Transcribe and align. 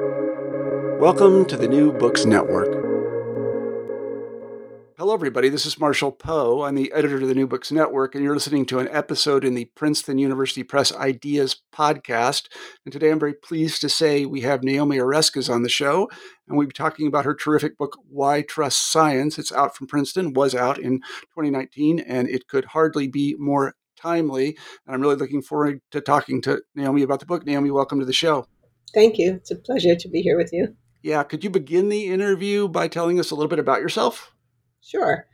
Welcome 0.00 1.44
to 1.44 1.56
the 1.56 1.68
New 1.68 1.92
Books 1.92 2.24
Network. 2.24 2.72
Hello, 4.98 5.14
everybody. 5.14 5.48
This 5.48 5.66
is 5.66 5.78
Marshall 5.78 6.10
Poe. 6.10 6.62
I'm 6.62 6.74
the 6.74 6.90
editor 6.92 7.18
of 7.18 7.28
the 7.28 7.34
New 7.34 7.46
Books 7.46 7.70
Network, 7.70 8.16
and 8.16 8.24
you're 8.24 8.34
listening 8.34 8.66
to 8.66 8.80
an 8.80 8.88
episode 8.90 9.44
in 9.44 9.54
the 9.54 9.66
Princeton 9.76 10.18
University 10.18 10.64
Press 10.64 10.92
Ideas 10.92 11.62
podcast. 11.72 12.48
And 12.84 12.92
today 12.92 13.12
I'm 13.12 13.20
very 13.20 13.34
pleased 13.34 13.82
to 13.82 13.88
say 13.88 14.26
we 14.26 14.40
have 14.40 14.64
Naomi 14.64 14.96
Oreskes 14.96 15.48
on 15.48 15.62
the 15.62 15.68
show, 15.68 16.10
and 16.48 16.58
we'll 16.58 16.66
be 16.66 16.72
talking 16.72 17.06
about 17.06 17.24
her 17.24 17.34
terrific 17.34 17.78
book, 17.78 17.96
Why 18.08 18.42
Trust 18.42 18.90
Science. 18.90 19.38
It's 19.38 19.52
out 19.52 19.76
from 19.76 19.86
Princeton, 19.86 20.32
was 20.32 20.56
out 20.56 20.76
in 20.76 21.02
2019, 21.36 22.00
and 22.00 22.28
it 22.28 22.48
could 22.48 22.64
hardly 22.64 23.06
be 23.06 23.36
more 23.38 23.74
timely. 23.96 24.56
And 24.86 24.96
I'm 24.96 25.00
really 25.00 25.14
looking 25.14 25.40
forward 25.40 25.82
to 25.92 26.00
talking 26.00 26.42
to 26.42 26.62
Naomi 26.74 27.02
about 27.02 27.20
the 27.20 27.26
book. 27.26 27.46
Naomi, 27.46 27.70
welcome 27.70 28.00
to 28.00 28.06
the 28.06 28.12
show. 28.12 28.48
Thank 28.94 29.18
you. 29.18 29.34
It's 29.34 29.50
a 29.50 29.56
pleasure 29.56 29.96
to 29.96 30.08
be 30.08 30.22
here 30.22 30.36
with 30.36 30.52
you. 30.52 30.76
Yeah, 31.02 31.22
could 31.24 31.44
you 31.44 31.50
begin 31.50 31.88
the 31.88 32.06
interview 32.06 32.68
by 32.68 32.88
telling 32.88 33.20
us 33.20 33.30
a 33.30 33.34
little 33.34 33.48
bit 33.48 33.58
about 33.58 33.80
yourself? 33.80 34.32
Sure. 34.80 35.26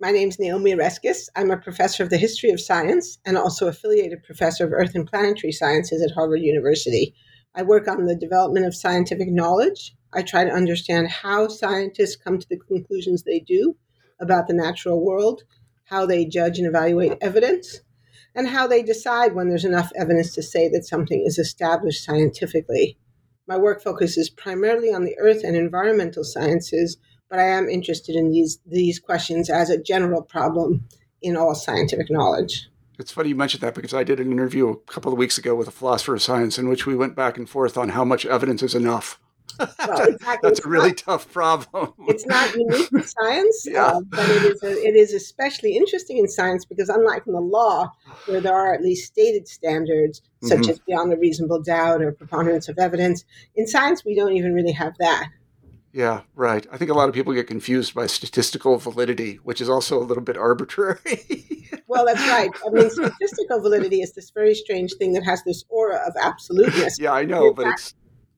My 0.00 0.10
name 0.10 0.30
is 0.30 0.40
Naomi 0.40 0.74
Oreskes. 0.74 1.28
I'm 1.36 1.50
a 1.50 1.56
professor 1.56 2.02
of 2.02 2.10
the 2.10 2.16
history 2.16 2.50
of 2.50 2.60
science 2.60 3.18
and 3.24 3.36
also 3.36 3.68
affiliated 3.68 4.24
professor 4.24 4.64
of 4.64 4.72
earth 4.72 4.94
and 4.94 5.06
planetary 5.06 5.52
sciences 5.52 6.02
at 6.02 6.14
Harvard 6.14 6.40
University. 6.40 7.14
I 7.54 7.62
work 7.62 7.86
on 7.86 8.06
the 8.06 8.16
development 8.16 8.66
of 8.66 8.74
scientific 8.74 9.28
knowledge. 9.30 9.94
I 10.12 10.22
try 10.22 10.44
to 10.44 10.50
understand 10.50 11.08
how 11.10 11.48
scientists 11.48 12.16
come 12.16 12.38
to 12.38 12.48
the 12.48 12.58
conclusions 12.58 13.22
they 13.22 13.40
do 13.40 13.76
about 14.20 14.48
the 14.48 14.54
natural 14.54 15.04
world, 15.04 15.42
how 15.84 16.06
they 16.06 16.24
judge 16.24 16.58
and 16.58 16.66
evaluate 16.66 17.18
evidence, 17.20 17.80
and 18.34 18.48
how 18.48 18.66
they 18.66 18.82
decide 18.82 19.34
when 19.34 19.48
there's 19.48 19.64
enough 19.64 19.92
evidence 19.96 20.34
to 20.34 20.42
say 20.42 20.68
that 20.68 20.84
something 20.84 21.22
is 21.24 21.38
established 21.38 22.04
scientifically. 22.04 22.98
My 23.46 23.56
work 23.56 23.82
focuses 23.82 24.30
primarily 24.30 24.92
on 24.92 25.04
the 25.04 25.16
earth 25.18 25.42
and 25.44 25.56
environmental 25.56 26.24
sciences, 26.24 26.96
but 27.28 27.38
I 27.38 27.48
am 27.48 27.68
interested 27.68 28.16
in 28.16 28.30
these, 28.30 28.58
these 28.66 28.98
questions 28.98 29.50
as 29.50 29.70
a 29.70 29.82
general 29.82 30.22
problem 30.22 30.84
in 31.20 31.36
all 31.36 31.54
scientific 31.54 32.10
knowledge. 32.10 32.68
It's 32.98 33.10
funny 33.10 33.30
you 33.30 33.34
mentioned 33.34 33.62
that 33.62 33.74
because 33.74 33.92
I 33.92 34.04
did 34.04 34.20
an 34.20 34.30
interview 34.30 34.68
a 34.68 34.76
couple 34.76 35.12
of 35.12 35.18
weeks 35.18 35.36
ago 35.36 35.54
with 35.54 35.66
a 35.66 35.72
philosopher 35.72 36.14
of 36.14 36.22
science 36.22 36.58
in 36.58 36.68
which 36.68 36.86
we 36.86 36.94
went 36.94 37.16
back 37.16 37.36
and 37.36 37.48
forth 37.48 37.76
on 37.76 37.90
how 37.90 38.04
much 38.04 38.24
evidence 38.24 38.62
is 38.62 38.74
enough. 38.74 39.18
Well, 39.58 39.68
exactly. 40.08 40.48
That's 40.48 40.64
a 40.64 40.68
really 40.68 40.88
not, 40.88 40.98
tough 40.98 41.32
problem. 41.32 41.92
it's 42.08 42.26
not 42.26 42.54
unique 42.54 42.88
to 42.90 43.02
science, 43.02 43.66
yeah. 43.70 43.84
uh, 43.84 44.00
but 44.08 44.28
it 44.28 44.42
is, 44.42 44.62
a, 44.62 44.70
it 44.70 44.96
is 44.96 45.12
especially 45.12 45.76
interesting 45.76 46.18
in 46.18 46.28
science 46.28 46.64
because, 46.64 46.88
unlike 46.88 47.26
in 47.26 47.32
the 47.32 47.40
law, 47.40 47.92
where 48.26 48.40
there 48.40 48.54
are 48.54 48.74
at 48.74 48.82
least 48.82 49.06
stated 49.06 49.46
standards, 49.48 50.22
such 50.42 50.60
mm-hmm. 50.60 50.70
as 50.70 50.78
beyond 50.80 51.12
a 51.12 51.16
reasonable 51.16 51.62
doubt 51.62 52.02
or 52.02 52.12
preponderance 52.12 52.68
of 52.68 52.78
evidence, 52.78 53.24
in 53.54 53.66
science, 53.66 54.04
we 54.04 54.14
don't 54.14 54.32
even 54.32 54.54
really 54.54 54.72
have 54.72 54.94
that. 54.98 55.28
Yeah, 55.92 56.22
right. 56.34 56.66
I 56.72 56.76
think 56.76 56.90
a 56.90 56.94
lot 56.94 57.08
of 57.08 57.14
people 57.14 57.32
get 57.32 57.46
confused 57.46 57.94
by 57.94 58.08
statistical 58.08 58.78
validity, 58.78 59.36
which 59.44 59.60
is 59.60 59.70
also 59.70 59.96
a 59.96 60.02
little 60.02 60.24
bit 60.24 60.36
arbitrary. 60.36 60.98
well, 61.86 62.04
that's 62.04 62.20
right. 62.28 62.50
I 62.66 62.70
mean, 62.70 62.90
statistical 62.90 63.60
validity 63.60 64.00
is 64.00 64.12
this 64.12 64.30
very 64.30 64.56
strange 64.56 64.94
thing 64.94 65.12
that 65.12 65.22
has 65.22 65.44
this 65.44 65.62
aura 65.68 66.02
of 66.04 66.14
absoluteness. 66.20 66.98
Yeah, 66.98 67.12
I 67.12 67.24
know, 67.24 67.52
but 67.54 67.68
it's 67.68 67.94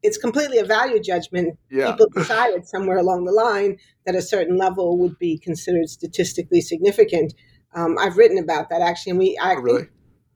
it's 0.07 0.19
completely 0.19 0.59
a 0.59 0.65
value 0.65 1.01
judgment. 1.01 1.59
Yeah. 1.71 1.91
People 1.91 2.09
decided 2.15 2.67
somewhere 2.67 2.99
along 2.99 3.25
the 3.25 3.33
line 3.33 3.79
that 4.05 4.15
a 4.15 4.23
certain 4.23 4.57
level 4.57 4.99
would 4.99 5.19
be 5.19 5.39
considered 5.39 5.89
statistically 5.89 6.61
significant. 6.61 7.35
Um, 7.75 7.97
I've 7.99 8.17
written 8.17 8.39
about 8.39 8.71
that 8.71 8.83
actually, 8.83 9.11
and 9.11 9.19
we 9.19 9.39
I 9.43 9.55
oh, 9.55 9.61
really? 9.61 9.79
think, 9.81 9.91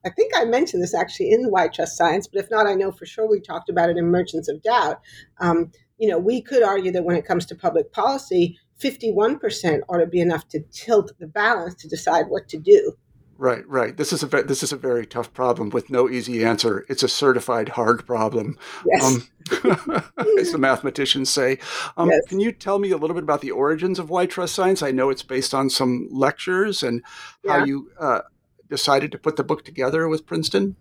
I 0.05 0.11
think 0.11 0.33
I 0.37 0.45
mentioned 0.45 0.83
this 0.83 0.95
actually 0.95 1.31
in 1.31 1.51
Why 1.51 1.69
Trust 1.69 1.97
Science, 1.97 2.27
but 2.27 2.43
if 2.43 2.51
not, 2.51 2.67
I 2.67 2.75
know 2.75 2.91
for 2.91 3.07
sure 3.07 3.29
we 3.29 3.41
talked 3.41 3.69
about 3.69 3.91
it 3.91 3.97
in 3.97 4.07
Merchants 4.07 4.49
of 4.49 4.63
Doubt. 4.63 5.01
Um, 5.41 5.71
you 5.99 6.09
know, 6.09 6.19
we 6.19 6.43
could 6.43 6.63
argue 6.63 6.91
that 6.93 7.05
when 7.05 7.17
it 7.17 7.27
comes 7.27 7.47
to 7.47 7.55
public 7.55 7.93
policy, 7.93 8.59
51% 8.83 9.81
ought 9.89 9.99
to 9.99 10.07
be 10.07 10.21
enough 10.21 10.49
to 10.49 10.61
tilt 10.73 11.13
the 11.21 11.27
balance 11.27 11.75
to 11.77 11.89
decide 11.89 12.27
what 12.29 12.49
to 12.49 12.59
do. 12.59 12.95
Right, 13.41 13.67
right. 13.67 13.97
This 13.97 14.13
is 14.13 14.23
a 14.23 14.27
ve- 14.27 14.43
this 14.43 14.63
is 14.63 14.71
a 14.71 14.77
very 14.77 15.07
tough 15.07 15.33
problem 15.33 15.71
with 15.71 15.89
no 15.89 16.11
easy 16.11 16.45
answer. 16.45 16.85
It's 16.91 17.03
a 17.03 17.09
certified 17.09 17.71
hard 17.71 18.07
problem, 18.07 18.59
yes. 18.85 19.03
um, 19.03 19.29
as 20.39 20.53
the 20.53 20.59
mathematicians 20.59 21.31
say. 21.31 21.59
Um, 21.97 22.11
yes. 22.11 22.21
Can 22.29 22.41
you 22.41 22.53
tell 22.53 22.79
me 22.79 22.91
a 22.91 22.99
little 22.99 23.15
bit 23.15 23.23
about 23.23 23.41
the 23.41 23.51
origins 23.51 23.99
of 23.99 24.11
Why 24.11 24.27
Trust 24.27 24.55
Science? 24.55 24.83
I 24.83 24.91
know 24.91 25.09
it's 25.09 25.23
based 25.23 25.55
on 25.55 25.71
some 25.71 26.07
lectures 26.11 26.83
and 26.83 27.03
yeah. 27.43 27.61
how 27.61 27.65
you 27.65 27.91
uh, 27.99 28.21
decided 28.69 29.11
to 29.13 29.19
put 29.19 29.37
the 29.37 29.43
book 29.43 29.65
together 29.65 30.07
with 30.07 30.27
Princeton. 30.27 30.77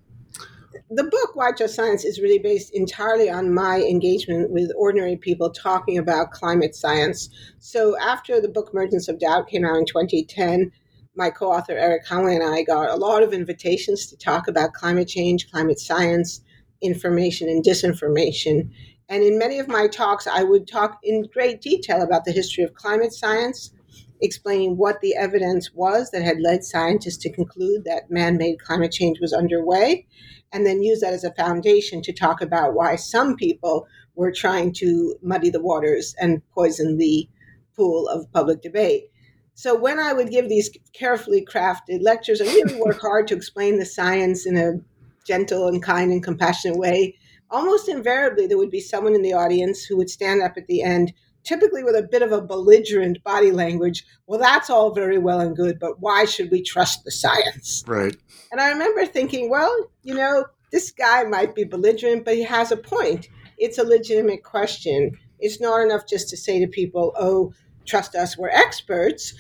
The 0.90 1.06
book 1.06 1.38
Why 1.38 1.54
Trust 1.54 1.76
Science 1.76 2.04
is 2.04 2.20
really 2.20 2.40
based 2.40 2.76
entirely 2.76 3.30
on 3.30 3.54
my 3.54 3.80
engagement 3.80 4.52
with 4.52 4.70
ordinary 4.76 5.16
people 5.16 5.50
talking 5.50 5.98
about 5.98 6.32
climate 6.32 6.76
science. 6.76 7.30
So 7.60 7.98
after 8.00 8.42
the 8.42 8.50
book 8.50 8.74
Merchants 8.74 9.08
of 9.08 9.18
Doubt 9.18 9.48
came 9.48 9.64
out 9.64 9.78
in 9.78 9.86
2010 9.86 10.74
my 11.20 11.30
co 11.30 11.52
author 11.52 11.74
Eric 11.74 12.06
Conway 12.06 12.34
and 12.36 12.44
I 12.44 12.64
got 12.64 12.90
a 12.90 12.96
lot 12.96 13.22
of 13.22 13.34
invitations 13.34 14.08
to 14.08 14.18
talk 14.18 14.48
about 14.48 14.74
climate 14.74 15.10
change, 15.10 15.52
climate 15.52 15.80
science, 15.80 16.42
information, 16.82 17.50
and 17.50 17.64
disinformation. 17.64 18.72
And 19.10 19.24
in 19.24 19.38
many 19.38 19.60
of 19.60 19.68
my 19.68 19.88
talks, 19.88 20.28
I 20.28 20.44
would 20.44 20.68
talk 20.68 20.98
in 21.04 21.28
great 21.34 21.62
detail 21.62 22.02
about 22.02 22.24
the 22.24 22.32
history 22.32 22.64
of 22.64 22.74
climate 22.74 23.12
science, 23.12 23.72
explaining 24.22 24.78
what 24.78 25.02
the 25.02 25.16
evidence 25.16 25.72
was 25.74 26.10
that 26.12 26.22
had 26.22 26.40
led 26.40 26.64
scientists 26.64 27.18
to 27.18 27.34
conclude 27.34 27.84
that 27.84 28.10
man 28.10 28.38
made 28.38 28.62
climate 28.62 28.94
change 28.94 29.20
was 29.20 29.34
underway, 29.34 30.08
and 30.54 30.66
then 30.66 30.82
use 30.82 31.02
that 31.02 31.14
as 31.14 31.26
a 31.26 31.34
foundation 31.34 32.02
to 32.02 32.14
talk 32.14 32.42
about 32.42 32.74
why 32.74 32.96
some 32.96 33.36
people 33.36 33.88
were 34.16 34.32
trying 34.32 34.72
to 34.74 35.16
muddy 35.22 35.50
the 35.50 35.62
waters 35.62 36.16
and 36.20 36.42
poison 36.52 36.98
the 36.98 37.28
pool 37.76 38.08
of 38.08 38.32
public 38.32 38.62
debate. 38.62 39.09
So 39.60 39.76
when 39.76 40.00
I 40.00 40.14
would 40.14 40.32
give 40.32 40.48
these 40.48 40.70
carefully 40.94 41.46
crafted 41.46 42.02
lectures, 42.02 42.40
I 42.40 42.46
really 42.46 42.80
work 42.80 42.98
hard 43.02 43.28
to 43.28 43.36
explain 43.36 43.78
the 43.78 43.86
science 43.86 44.46
in 44.46 44.56
a 44.56 44.80
gentle 45.28 45.68
and 45.68 45.84
kind 45.84 46.14
and 46.14 46.24
compassionate 46.24 46.78
way. 46.78 47.18
Almost 47.52 47.90
invariably, 47.90 48.48
there 48.48 48.58
would 48.58 48.72
be 48.72 48.80
someone 48.80 49.16
in 49.16 49.22
the 49.22 49.34
audience 49.34 49.84
who 49.84 49.98
would 49.98 50.10
stand 50.10 50.42
up 50.42 50.54
at 50.56 50.68
the 50.68 50.82
end, 50.82 51.12
typically 51.44 51.84
with 51.84 51.98
a 51.98 52.08
bit 52.10 52.22
of 52.22 52.32
a 52.32 52.42
belligerent 52.42 53.22
body 53.26 53.52
language. 53.52 54.06
Well, 54.28 54.40
that's 54.40 54.70
all 54.70 54.94
very 54.94 55.18
well 55.18 55.42
and 55.42 55.58
good, 55.58 55.78
but 55.78 56.00
why 56.00 56.24
should 56.24 56.52
we 56.52 56.62
trust 56.62 57.04
the 57.04 57.12
science? 57.12 57.84
Right. 57.86 58.16
And 58.54 58.62
I 58.62 58.70
remember 58.70 59.06
thinking, 59.06 59.50
well, 59.50 59.92
you 60.04 60.14
know, 60.14 60.46
this 60.72 60.90
guy 60.90 61.24
might 61.24 61.54
be 61.54 61.66
belligerent, 61.66 62.24
but 62.24 62.36
he 62.36 62.44
has 62.44 62.72
a 62.72 62.78
point. 62.78 63.28
It's 63.58 63.78
a 63.78 63.84
legitimate 63.84 64.46
question. 64.46 65.18
It's 65.38 65.60
not 65.60 65.82
enough 65.82 66.08
just 66.08 66.30
to 66.30 66.38
say 66.38 66.62
to 66.62 66.68
people, 66.68 67.14
oh, 67.20 67.52
trust 67.90 68.16
us, 68.16 68.38
we're 68.38 68.50
experts. 68.50 69.34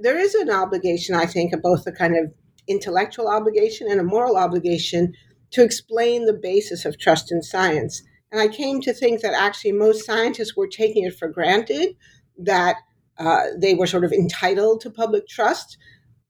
There 0.00 0.18
is 0.18 0.34
an 0.34 0.50
obligation, 0.50 1.14
I 1.14 1.26
think, 1.26 1.52
of 1.52 1.62
both 1.62 1.86
a 1.86 1.92
kind 1.92 2.16
of 2.16 2.32
intellectual 2.68 3.28
obligation 3.28 3.90
and 3.90 4.00
a 4.00 4.04
moral 4.04 4.36
obligation 4.36 5.12
to 5.52 5.62
explain 5.62 6.26
the 6.26 6.32
basis 6.32 6.84
of 6.84 6.98
trust 6.98 7.30
in 7.30 7.42
science. 7.42 8.02
And 8.32 8.40
I 8.40 8.48
came 8.48 8.80
to 8.82 8.92
think 8.92 9.20
that 9.20 9.34
actually 9.34 9.72
most 9.72 10.04
scientists 10.04 10.56
were 10.56 10.66
taking 10.66 11.04
it 11.04 11.16
for 11.16 11.28
granted 11.28 11.96
that 12.38 12.76
uh, 13.18 13.44
they 13.56 13.74
were 13.74 13.86
sort 13.86 14.04
of 14.04 14.12
entitled 14.12 14.80
to 14.82 14.90
public 14.90 15.28
trust. 15.28 15.78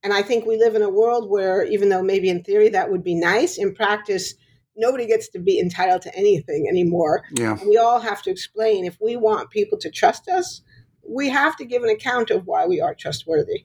And 0.03 0.13
I 0.13 0.23
think 0.23 0.47
we 0.47 0.57
live 0.57 0.75
in 0.75 0.83
a 0.83 0.91
world 0.91 1.31
where, 1.31 1.65
even 1.65 1.89
though 1.89 2.03
maybe 2.03 2.29
in 2.29 2.45
theory 2.45 2.69
that 2.69 2.91
would 2.91 3.03
be 3.03 3.15
nice, 3.15 3.59
in 3.59 3.75
practice, 3.75 4.35
nobody 4.77 5.07
gets 5.07 5.29
to 5.31 5.39
be 5.39 5.59
entitled 5.59 6.03
to 6.03 6.15
anything 6.15 6.67
anymore. 6.69 7.25
Yeah. 7.33 7.59
we 7.67 7.77
all 7.77 7.99
have 7.99 8.23
to 8.23 8.31
explain 8.31 8.85
if 8.85 8.99
we 9.01 9.17
want 9.17 9.51
people 9.51 9.79
to 9.79 9.91
trust 9.91 10.29
us, 10.29 10.63
we 11.09 11.29
have 11.29 11.57
to 11.57 11.65
give 11.65 11.83
an 11.83 11.91
account 11.91 12.31
of 12.31 12.47
why 12.47 12.67
we 12.67 12.81
are 12.81 12.95
trustworthy. 12.95 13.65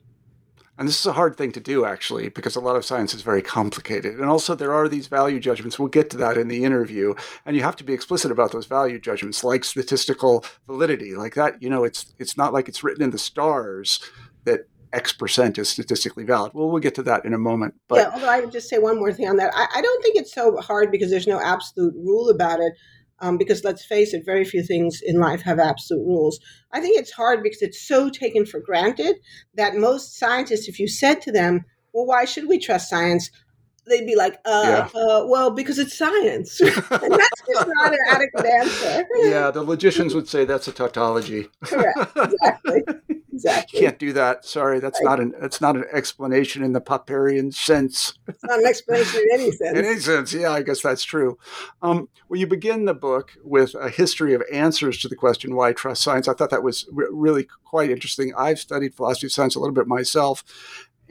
And 0.78 0.88
this 0.88 0.98
is 0.98 1.06
a 1.06 1.12
hard 1.12 1.36
thing 1.36 1.52
to 1.52 1.60
do, 1.60 1.84
actually, 1.84 2.30
because 2.30 2.56
a 2.56 2.60
lot 2.60 2.76
of 2.76 2.84
science 2.84 3.12
is 3.12 3.20
very 3.22 3.42
complicated. 3.42 4.18
And 4.18 4.28
also, 4.28 4.54
there 4.54 4.72
are 4.72 4.88
these 4.88 5.06
value 5.06 5.38
judgments. 5.38 5.78
We'll 5.78 5.88
get 5.88 6.08
to 6.10 6.16
that 6.16 6.38
in 6.38 6.48
the 6.48 6.64
interview. 6.64 7.14
And 7.44 7.54
you 7.54 7.62
have 7.62 7.76
to 7.76 7.84
be 7.84 7.92
explicit 7.92 8.30
about 8.30 8.52
those 8.52 8.66
value 8.66 8.98
judgments, 8.98 9.44
like 9.44 9.64
statistical 9.64 10.44
validity. 10.66 11.14
Like 11.14 11.34
that, 11.34 11.62
you 11.62 11.68
know, 11.68 11.84
it's 11.84 12.14
it's 12.18 12.38
not 12.38 12.54
like 12.54 12.68
it's 12.68 12.82
written 12.82 13.04
in 13.04 13.10
the 13.10 13.18
stars 13.18 14.00
that 14.44 14.66
X 14.94 15.12
percent 15.12 15.58
is 15.58 15.68
statistically 15.68 16.24
valid. 16.24 16.52
Well, 16.54 16.70
we'll 16.70 16.80
get 16.80 16.94
to 16.96 17.02
that 17.02 17.26
in 17.26 17.34
a 17.34 17.38
moment. 17.38 17.74
But 17.86 17.96
yeah, 17.96 18.10
although 18.14 18.30
I 18.30 18.40
would 18.40 18.52
just 18.52 18.68
say 18.68 18.78
one 18.78 18.96
more 18.96 19.12
thing 19.12 19.28
on 19.28 19.36
that. 19.36 19.52
I, 19.54 19.66
I 19.76 19.82
don't 19.82 20.02
think 20.02 20.16
it's 20.16 20.32
so 20.32 20.56
hard 20.56 20.90
because 20.90 21.10
there's 21.10 21.26
no 21.26 21.40
absolute 21.40 21.94
rule 21.94 22.30
about 22.30 22.60
it 22.60 22.72
um, 23.22 23.38
because 23.38 23.64
let's 23.64 23.84
face 23.84 24.12
it, 24.12 24.26
very 24.26 24.44
few 24.44 24.62
things 24.62 25.00
in 25.00 25.18
life 25.18 25.40
have 25.42 25.58
absolute 25.58 26.04
rules. 26.04 26.40
I 26.72 26.80
think 26.80 26.98
it's 26.98 27.12
hard 27.12 27.42
because 27.42 27.62
it's 27.62 27.80
so 27.80 28.10
taken 28.10 28.44
for 28.44 28.60
granted 28.60 29.16
that 29.54 29.76
most 29.76 30.18
scientists, 30.18 30.68
if 30.68 30.78
you 30.78 30.88
said 30.88 31.22
to 31.22 31.32
them, 31.32 31.64
well, 31.94 32.04
why 32.04 32.24
should 32.24 32.48
we 32.48 32.58
trust 32.58 32.90
science? 32.90 33.30
They'd 33.86 34.06
be 34.06 34.16
like, 34.16 34.38
uh, 34.44 34.88
yeah. 34.94 35.00
uh 35.00 35.24
well, 35.26 35.52
because 35.52 35.78
it's 35.78 35.96
science. 35.96 36.60
and 36.60 36.74
that's 36.80 37.42
just 37.48 37.68
not 37.78 37.92
an 37.92 37.98
adequate 38.10 38.46
answer. 38.46 39.06
yeah, 39.22 39.50
the 39.50 39.62
logicians 39.62 40.14
would 40.14 40.28
say 40.28 40.44
that's 40.44 40.68
a 40.68 40.72
tautology. 40.72 41.48
Correct, 41.64 42.16
exactly. 42.16 42.82
exactly. 43.32 43.80
Can't 43.80 43.98
do 43.98 44.12
that. 44.12 44.44
Sorry, 44.44 44.80
that's 44.80 45.00
right. 45.04 45.10
not 45.10 45.20
an 45.20 45.34
that's 45.40 45.60
not 45.60 45.76
an 45.76 45.84
explanation 45.92 46.62
in 46.62 46.72
the 46.72 46.80
Popperian 46.80 47.52
sense. 47.52 48.18
It's 48.28 48.44
not 48.44 48.58
an 48.58 48.66
explanation 48.66 49.20
in 49.20 49.40
any 49.40 49.50
sense. 49.52 49.78
in 49.78 49.84
any 49.84 49.98
sense, 49.98 50.32
yeah, 50.32 50.50
I 50.50 50.62
guess 50.62 50.82
that's 50.82 51.04
true. 51.04 51.38
Um, 51.80 52.08
well, 52.28 52.40
you 52.40 52.46
begin 52.46 52.84
the 52.84 52.94
book 52.94 53.32
with 53.42 53.74
a 53.74 53.88
history 53.88 54.34
of 54.34 54.42
answers 54.52 54.98
to 54.98 55.08
the 55.08 55.16
question 55.16 55.54
why 55.54 55.72
trust 55.72 56.02
science. 56.02 56.28
I 56.28 56.34
thought 56.34 56.50
that 56.50 56.62
was 56.62 56.86
re- 56.92 57.06
really 57.10 57.48
quite 57.64 57.90
interesting. 57.90 58.32
I've 58.36 58.58
studied 58.58 58.94
philosophy 58.94 59.26
of 59.26 59.32
science 59.32 59.54
a 59.54 59.60
little 59.60 59.74
bit 59.74 59.86
myself, 59.86 60.44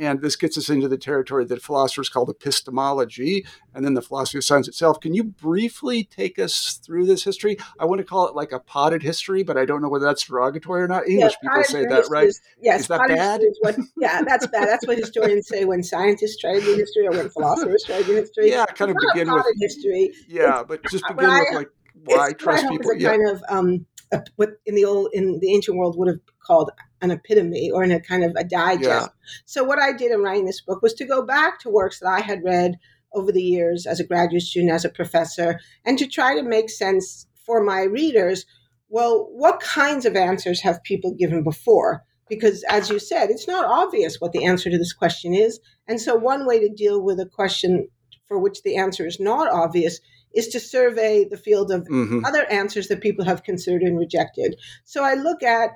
and 0.02 0.20
this 0.22 0.36
gets 0.36 0.58
us 0.58 0.68
into 0.68 0.88
the 0.88 0.98
territory 0.98 1.46
that 1.46 1.62
philosophers 1.62 2.10
call 2.10 2.28
epistemology 2.30 3.46
and 3.76 3.86
then 3.86 3.94
the 3.94 4.02
philosophy 4.02 4.40
of 4.40 4.44
science 4.44 4.68
itself. 4.68 5.00
Can 5.00 5.14
you 5.14 5.24
briefly 5.24 6.04
take 6.04 6.40
us 6.40 6.80
through 6.84 7.06
this 7.06 7.24
history? 7.24 7.58
I 7.80 7.86
want 7.86 8.00
to 8.00 8.04
call 8.04 8.28
it 8.28 8.36
like 8.36 8.52
a 8.52 8.60
potted 8.60 9.04
history, 9.04 9.44
but 9.44 9.58
I 9.58 9.66
don't 9.66 9.80
know 9.80 9.90
whether 9.90 10.06
that's 10.06 10.24
derogatory 10.24 10.82
or 10.82 10.88
not. 10.88 11.08
English 11.08 11.34
yeah, 11.44 11.50
people 11.50 11.64
say 11.66 11.86
that, 11.86 12.08
right? 12.10 12.30
Is, 12.30 12.42
yes, 12.60 12.82
is 12.82 12.88
that 12.88 13.08
bad? 13.08 13.42
Is 13.44 13.60
what, 13.62 13.78
yeah, 13.96 14.24
that's 14.24 14.48
bad. 14.48 14.68
That's 14.68 14.88
what 14.88 14.98
historians 14.98 15.48
say 15.48 15.66
when 15.66 15.84
scientists 15.84 16.38
try 16.38 16.56
to 16.56 16.62
do 16.66 16.74
history 16.74 17.06
or 17.06 17.12
when 17.12 17.30
philosophers 17.30 17.84
try 17.86 18.02
to 18.02 18.04
do 18.04 18.16
history. 18.16 18.50
Yeah, 18.50 18.66
kind 18.66 18.90
of 18.90 18.98
begin 19.14 19.32
with 19.32 19.46
history. 19.60 20.14
Yeah, 20.28 20.64
but 20.68 20.84
just 20.90 21.04
begin 21.08 21.30
with 21.30 21.54
like 21.54 21.70
why 22.06 22.34
trust 22.34 22.68
people. 22.70 22.96
Yeah. 22.96 23.10
kind 23.10 23.30
of 23.30 23.44
um, 23.50 23.86
a, 24.12 24.24
what 24.36 24.52
in 24.66 24.76
the 24.76 24.86
old 24.86 25.10
in 25.14 25.40
the 25.40 25.54
ancient 25.54 25.78
world 25.78 25.98
would 25.98 26.08
have 26.08 26.20
called 26.40 26.72
an 27.02 27.12
epitome 27.12 27.72
or 27.72 27.84
in 27.84 27.92
a 27.92 28.00
kind 28.00 28.24
of 28.24 28.34
a 28.36 28.44
digest. 28.44 28.84
Yeah. 28.84 29.08
So 29.46 29.64
what 29.64 29.80
I 29.80 29.92
did 29.94 30.12
in 30.12 30.22
writing 30.22 30.46
this 30.46 30.62
book 30.62 30.82
was 30.82 30.94
to 30.96 31.06
go 31.06 31.26
back 31.26 31.60
to 31.60 31.70
works 31.70 32.00
that 32.00 32.10
I 32.10 32.22
had 32.22 32.44
read 32.44 32.78
over 33.14 33.32
the 33.32 33.42
years 33.42 33.86
as 33.86 34.00
a 34.00 34.06
graduate 34.06 34.44
student, 34.44 34.72
as 34.72 34.86
a 34.86 34.90
professor, 34.90 35.60
and 35.86 35.98
to 35.98 36.08
try 36.08 36.36
to 36.36 36.44
make 36.44 36.70
sense 36.70 37.28
for 37.46 37.64
my 37.64 37.82
readers. 37.84 38.46
Well, 38.90 39.28
what 39.32 39.60
kinds 39.60 40.06
of 40.06 40.16
answers 40.16 40.62
have 40.62 40.84
people 40.84 41.14
given 41.14 41.44
before? 41.44 42.04
Because 42.30 42.64
as 42.70 42.90
you 42.90 43.00
said, 43.00 43.30
it's 43.30 43.48
not 43.48 43.66
obvious 43.66 44.18
what 44.20 44.32
the 44.32 44.46
answer 44.46 44.70
to 44.70 44.78
this 44.78 44.94
question 44.94 45.34
is. 45.34 45.60
And 45.88 46.00
so 46.00 46.16
one 46.16 46.46
way 46.46 46.60
to 46.60 46.74
deal 46.74 47.02
with 47.02 47.20
a 47.20 47.26
question 47.26 47.90
for 48.28 48.40
which 48.40 48.64
the 48.64 48.78
answer 48.78 49.06
is 49.06 49.20
not 49.20 49.52
obvious 49.52 50.00
is 50.34 50.48
to 50.50 50.60
survey 50.60 51.26
the 51.30 51.38
field 51.38 51.72
of 51.72 51.82
mm-hmm. 51.84 52.24
other 52.26 52.46
answers 52.52 52.88
that 52.88 53.02
people 53.02 53.26
have 53.26 53.44
considered 53.44 53.82
and 53.82 53.98
rejected. 53.98 54.56
So 54.86 55.04
I 55.04 55.16
look 55.16 55.44
at 55.44 55.72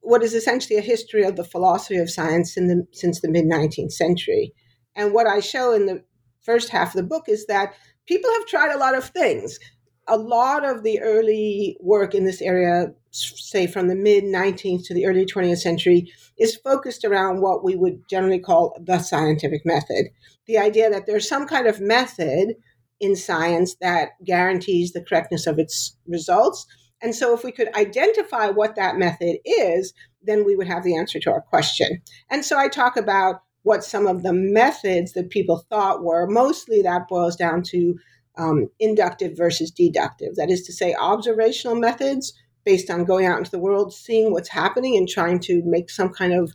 what 0.00 0.22
is 0.22 0.34
essentially 0.34 0.78
a 0.78 0.82
history 0.82 1.24
of 1.24 1.36
the 1.36 1.44
philosophy 1.44 1.96
of 1.96 2.10
science 2.10 2.54
the, 2.54 2.86
since 2.92 3.20
the 3.20 3.30
mid 3.30 3.46
19th 3.46 3.92
century. 3.92 4.52
And 4.94 5.12
what 5.12 5.26
I 5.26 5.40
show 5.40 5.72
in 5.72 5.86
the 5.86 6.04
first 6.42 6.68
half 6.68 6.94
of 6.94 6.96
the 6.96 7.08
book 7.08 7.24
is 7.28 7.46
that 7.46 7.74
people 8.06 8.30
have 8.32 8.46
tried 8.46 8.74
a 8.74 8.78
lot 8.78 8.96
of 8.96 9.04
things. 9.04 9.58
A 10.06 10.18
lot 10.18 10.64
of 10.66 10.82
the 10.82 11.00
early 11.00 11.78
work 11.80 12.14
in 12.14 12.26
this 12.26 12.42
area, 12.42 12.92
say 13.10 13.66
from 13.66 13.88
the 13.88 13.96
mid 13.96 14.24
19th 14.24 14.86
to 14.86 14.94
the 14.94 15.06
early 15.06 15.24
20th 15.24 15.58
century, 15.58 16.12
is 16.38 16.56
focused 16.56 17.04
around 17.04 17.40
what 17.40 17.64
we 17.64 17.74
would 17.74 18.06
generally 18.08 18.38
call 18.38 18.76
the 18.84 18.98
scientific 18.98 19.62
method. 19.64 20.08
The 20.46 20.58
idea 20.58 20.90
that 20.90 21.06
there's 21.06 21.26
some 21.26 21.46
kind 21.46 21.66
of 21.66 21.80
method 21.80 22.56
in 23.04 23.14
science 23.14 23.76
that 23.82 24.10
guarantees 24.24 24.92
the 24.92 25.04
correctness 25.04 25.46
of 25.46 25.58
its 25.58 25.94
results. 26.06 26.66
And 27.02 27.14
so, 27.14 27.34
if 27.34 27.44
we 27.44 27.52
could 27.52 27.74
identify 27.76 28.48
what 28.48 28.76
that 28.76 28.96
method 28.96 29.36
is, 29.44 29.92
then 30.22 30.44
we 30.44 30.56
would 30.56 30.66
have 30.66 30.84
the 30.84 30.96
answer 30.96 31.20
to 31.20 31.30
our 31.30 31.42
question. 31.42 32.00
And 32.30 32.44
so, 32.44 32.58
I 32.58 32.68
talk 32.68 32.96
about 32.96 33.42
what 33.62 33.84
some 33.84 34.06
of 34.06 34.22
the 34.22 34.32
methods 34.32 35.12
that 35.12 35.30
people 35.30 35.66
thought 35.68 36.02
were. 36.02 36.26
Mostly 36.26 36.80
that 36.82 37.08
boils 37.08 37.36
down 37.36 37.62
to 37.64 37.94
um, 38.38 38.68
inductive 38.80 39.36
versus 39.36 39.70
deductive. 39.70 40.36
That 40.36 40.50
is 40.50 40.62
to 40.62 40.72
say, 40.72 40.94
observational 40.94 41.76
methods 41.76 42.32
based 42.64 42.88
on 42.88 43.04
going 43.04 43.26
out 43.26 43.38
into 43.38 43.50
the 43.50 43.58
world, 43.58 43.92
seeing 43.92 44.32
what's 44.32 44.48
happening, 44.48 44.96
and 44.96 45.06
trying 45.06 45.40
to 45.40 45.62
make 45.66 45.90
some 45.90 46.08
kind 46.08 46.32
of 46.32 46.52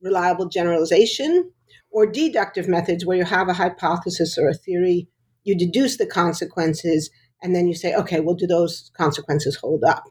reliable 0.00 0.48
generalization, 0.48 1.52
or 1.90 2.06
deductive 2.06 2.68
methods 2.68 3.04
where 3.04 3.18
you 3.18 3.24
have 3.24 3.48
a 3.48 3.52
hypothesis 3.52 4.38
or 4.38 4.48
a 4.48 4.54
theory 4.54 5.08
you 5.44 5.56
deduce 5.56 5.96
the 5.96 6.06
consequences, 6.06 7.10
and 7.42 7.54
then 7.54 7.66
you 7.66 7.74
say, 7.74 7.94
okay, 7.94 8.20
well, 8.20 8.34
do 8.34 8.46
those 8.46 8.90
consequences 8.96 9.56
hold 9.56 9.84
up? 9.84 10.04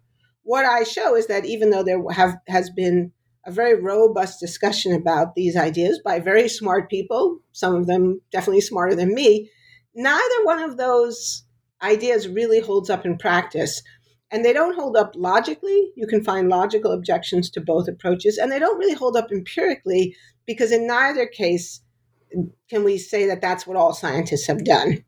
What 0.43 0.65
I 0.65 0.83
show 0.83 1.15
is 1.15 1.27
that 1.27 1.45
even 1.45 1.69
though 1.69 1.83
there 1.83 2.01
have 2.11 2.37
has 2.47 2.69
been 2.69 3.11
a 3.45 3.51
very 3.51 3.79
robust 3.79 4.39
discussion 4.39 4.93
about 4.93 5.35
these 5.35 5.55
ideas 5.55 6.01
by 6.03 6.19
very 6.19 6.49
smart 6.49 6.89
people, 6.89 7.39
some 7.51 7.75
of 7.75 7.87
them 7.87 8.21
definitely 8.31 8.61
smarter 8.61 8.95
than 8.95 9.13
me, 9.13 9.49
neither 9.95 10.43
one 10.43 10.61
of 10.61 10.77
those 10.77 11.45
ideas 11.81 12.27
really 12.27 12.59
holds 12.59 12.89
up 12.89 13.05
in 13.05 13.17
practice. 13.17 13.81
And 14.31 14.45
they 14.45 14.53
don't 14.53 14.75
hold 14.75 14.95
up 14.95 15.13
logically. 15.15 15.91
You 15.95 16.05
can 16.05 16.23
find 16.23 16.49
logical 16.49 16.91
objections 16.91 17.49
to 17.51 17.61
both 17.61 17.87
approaches, 17.87 18.37
and 18.37 18.51
they 18.51 18.59
don't 18.59 18.77
really 18.77 18.93
hold 18.93 19.17
up 19.17 19.31
empirically 19.31 20.15
because 20.45 20.71
in 20.71 20.85
neither 20.85 21.25
case 21.25 21.81
can 22.69 22.83
we 22.83 22.97
say 22.97 23.25
that 23.27 23.41
that's 23.41 23.65
what 23.65 23.77
all 23.77 23.93
scientists 23.93 24.47
have 24.47 24.63
done. 24.63 25.03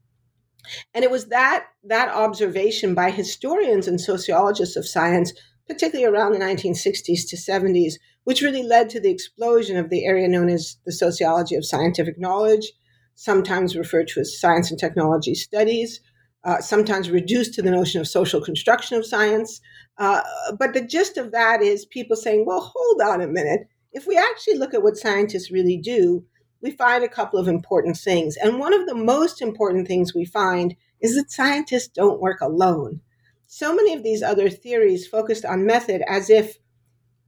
And 0.94 1.04
it 1.04 1.12
was 1.12 1.28
that 1.28 1.66
that 1.84 2.14
observation 2.14 2.94
by 2.94 3.12
historians 3.12 3.88
and 3.88 4.00
sociologists 4.00 4.76
of 4.76 4.88
science, 4.88 5.34
particularly 5.68 6.12
around 6.12 6.34
the 6.34 6.40
1960s 6.40 7.28
to 7.30 7.36
70s, 7.36 7.94
which 8.24 8.42
really 8.42 8.64
led 8.64 8.90
to 8.90 9.00
the 9.00 9.10
explosion 9.10 9.78
of 9.78 9.90
the 9.90 10.06
area 10.06 10.28
known 10.28 10.50
as 10.50 10.78
the 10.86 10.92
sociology 10.92 11.56
of 11.56 11.66
scientific 11.66 12.20
knowledge, 12.20 12.72
sometimes 13.16 13.76
referred 13.76 14.08
to 14.10 14.20
as 14.20 14.40
science 14.40 14.70
and 14.70 14.80
technology 14.80 15.36
studies, 15.36 16.00
uh, 16.44 16.60
sometimes 16.60 17.10
reduced 17.10 17.54
to 17.54 17.62
the 17.62 17.72
notion 17.72 18.02
of 18.02 18.08
social 18.08 18.42
construction 18.42 18.98
of 18.98 19.06
science. 19.06 19.62
Uh, 19.98 20.22
but 20.58 20.74
the 20.74 20.82
gist 20.82 21.18
of 21.18 21.32
that 21.32 21.62
is 21.62 21.86
people 21.86 22.16
saying, 22.16 22.46
well, 22.46 22.72
hold 22.74 23.02
on 23.02 23.22
a 23.22 23.28
minute. 23.28 23.62
If 23.94 24.08
we 24.08 24.18
actually 24.18 24.58
look 24.58 24.74
at 24.74 24.84
what 24.84 24.98
scientists 24.98 25.52
really 25.52 25.78
do, 25.78 26.26
we 26.62 26.72
find 26.72 27.04
a 27.04 27.10
couple 27.10 27.40
of 27.40 27.48
important 27.48 27.98
things. 27.98 28.38
And 28.38 28.60
one 28.60 28.74
of 28.74 28.86
the 28.86 28.96
most 28.96 29.42
important 29.42 29.88
things 29.88 30.14
we 30.14 30.26
find 30.26 30.76
is 31.02 31.16
that 31.16 31.32
scientists 31.32 31.88
don't 31.88 32.22
work 32.22 32.42
alone. 32.42 33.02
So 33.48 33.76
many 33.76 33.94
of 33.94 34.04
these 34.04 34.24
other 34.24 34.50
theories 34.50 35.08
focused 35.08 35.44
on 35.44 35.66
method 35.66 36.04
as 36.08 36.30
if 36.30 36.58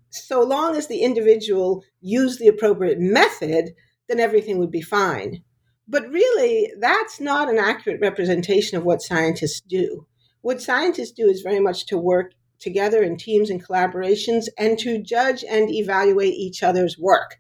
so 0.10 0.42
long 0.42 0.76
as 0.76 0.88
the 0.88 1.02
individual 1.02 1.84
used 2.00 2.40
the 2.40 2.48
appropriate 2.48 3.00
method, 3.00 3.74
then 4.08 4.20
everything 4.20 4.60
would 4.60 4.72
be 4.72 4.82
fine. 4.82 5.44
But 5.88 6.08
really, 6.10 6.72
that's 6.80 7.20
not 7.20 7.50
an 7.50 7.58
accurate 7.58 8.00
representation 8.00 8.78
of 8.78 8.86
what 8.86 9.02
scientists 9.02 9.62
do. 9.62 10.06
What 10.42 10.62
scientists 10.62 11.12
do 11.12 11.28
is 11.28 11.42
very 11.42 11.60
much 11.60 11.88
to 11.88 11.98
work 11.98 12.34
together 12.60 13.04
in 13.04 13.18
teams 13.18 13.50
and 13.50 13.66
collaborations 13.66 14.48
and 14.58 14.78
to 14.80 15.02
judge 15.02 15.44
and 15.44 15.70
evaluate 15.70 16.34
each 16.34 16.64
other's 16.64 16.98
work. 16.98 17.40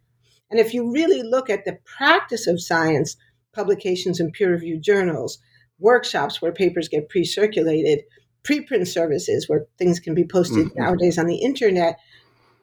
And 0.53 0.59
if 0.59 0.71
you 0.71 0.91
really 0.91 1.23
look 1.23 1.49
at 1.49 1.65
the 1.65 1.79
practice 1.83 2.45
of 2.45 2.61
science, 2.61 3.17
publications 3.53 4.19
in 4.19 4.31
peer 4.31 4.51
reviewed 4.51 4.83
journals, 4.83 5.39
workshops 5.79 6.43
where 6.43 6.51
papers 6.51 6.87
get 6.87 7.09
pre 7.09 7.25
circulated, 7.25 8.03
preprint 8.43 8.87
services 8.87 9.49
where 9.49 9.65
things 9.79 9.99
can 9.99 10.13
be 10.13 10.23
posted 10.23 10.67
mm-hmm. 10.67 10.79
nowadays 10.79 11.17
on 11.17 11.25
the 11.25 11.37
internet, 11.37 11.97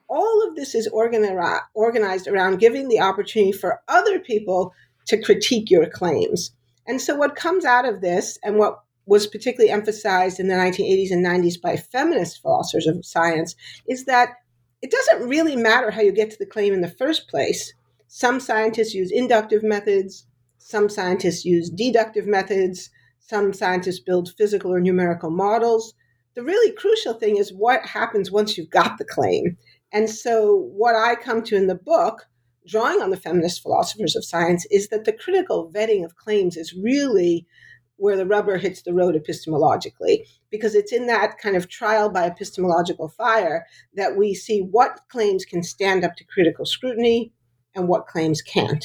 all 0.08 0.46
of 0.46 0.54
this 0.54 0.76
is 0.76 0.86
organized 0.86 2.28
around 2.28 2.60
giving 2.60 2.86
the 2.86 3.00
opportunity 3.00 3.50
for 3.50 3.82
other 3.88 4.20
people 4.20 4.72
to 5.08 5.20
critique 5.20 5.68
your 5.68 5.90
claims. 5.90 6.52
And 6.86 7.00
so, 7.00 7.16
what 7.16 7.34
comes 7.34 7.64
out 7.64 7.88
of 7.88 8.02
this, 8.02 8.38
and 8.44 8.56
what 8.56 8.84
was 9.06 9.26
particularly 9.26 9.72
emphasized 9.72 10.38
in 10.38 10.46
the 10.46 10.54
1980s 10.54 11.10
and 11.10 11.26
90s 11.26 11.60
by 11.60 11.76
feminist 11.76 12.40
philosophers 12.40 12.86
of 12.86 13.04
science, 13.04 13.56
is 13.88 14.04
that 14.04 14.34
it 14.80 14.92
doesn't 14.92 15.28
really 15.28 15.56
matter 15.56 15.90
how 15.90 16.02
you 16.02 16.12
get 16.12 16.30
to 16.30 16.38
the 16.38 16.46
claim 16.46 16.72
in 16.72 16.82
the 16.82 16.88
first 16.88 17.26
place. 17.26 17.74
Some 18.12 18.40
scientists 18.40 18.92
use 18.92 19.12
inductive 19.12 19.62
methods, 19.62 20.26
some 20.58 20.88
scientists 20.88 21.44
use 21.44 21.70
deductive 21.70 22.26
methods, 22.26 22.90
some 23.20 23.52
scientists 23.52 24.00
build 24.00 24.34
physical 24.36 24.74
or 24.74 24.80
numerical 24.80 25.30
models. 25.30 25.94
The 26.34 26.42
really 26.42 26.72
crucial 26.72 27.14
thing 27.14 27.36
is 27.36 27.52
what 27.52 27.86
happens 27.86 28.28
once 28.28 28.58
you've 28.58 28.68
got 28.68 28.98
the 28.98 29.04
claim. 29.04 29.56
And 29.92 30.10
so, 30.10 30.56
what 30.74 30.96
I 30.96 31.14
come 31.14 31.44
to 31.44 31.54
in 31.54 31.68
the 31.68 31.76
book, 31.76 32.26
drawing 32.66 33.00
on 33.00 33.10
the 33.10 33.16
feminist 33.16 33.62
philosophers 33.62 34.16
of 34.16 34.24
science, 34.24 34.66
is 34.72 34.88
that 34.88 35.04
the 35.04 35.12
critical 35.12 35.70
vetting 35.72 36.04
of 36.04 36.16
claims 36.16 36.56
is 36.56 36.74
really 36.74 37.46
where 37.94 38.16
the 38.16 38.26
rubber 38.26 38.56
hits 38.56 38.82
the 38.82 38.92
road 38.92 39.14
epistemologically, 39.14 40.26
because 40.50 40.74
it's 40.74 40.92
in 40.92 41.06
that 41.06 41.38
kind 41.38 41.54
of 41.54 41.68
trial 41.68 42.10
by 42.10 42.24
epistemological 42.24 43.08
fire 43.08 43.66
that 43.94 44.16
we 44.16 44.34
see 44.34 44.58
what 44.58 44.98
claims 45.10 45.44
can 45.44 45.62
stand 45.62 46.02
up 46.02 46.16
to 46.16 46.24
critical 46.24 46.66
scrutiny, 46.66 47.32
and 47.74 47.88
what 47.88 48.06
claims 48.06 48.42
can't? 48.42 48.84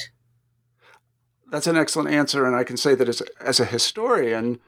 That's 1.51 1.67
an 1.67 1.77
excellent 1.77 2.09
answer. 2.09 2.45
And 2.45 2.55
I 2.55 2.63
can 2.63 2.77
say 2.77 2.95
that 2.95 3.09
as 3.09 3.21
a, 3.21 3.25
as 3.39 3.59
a 3.59 3.65
historian, 3.65 4.59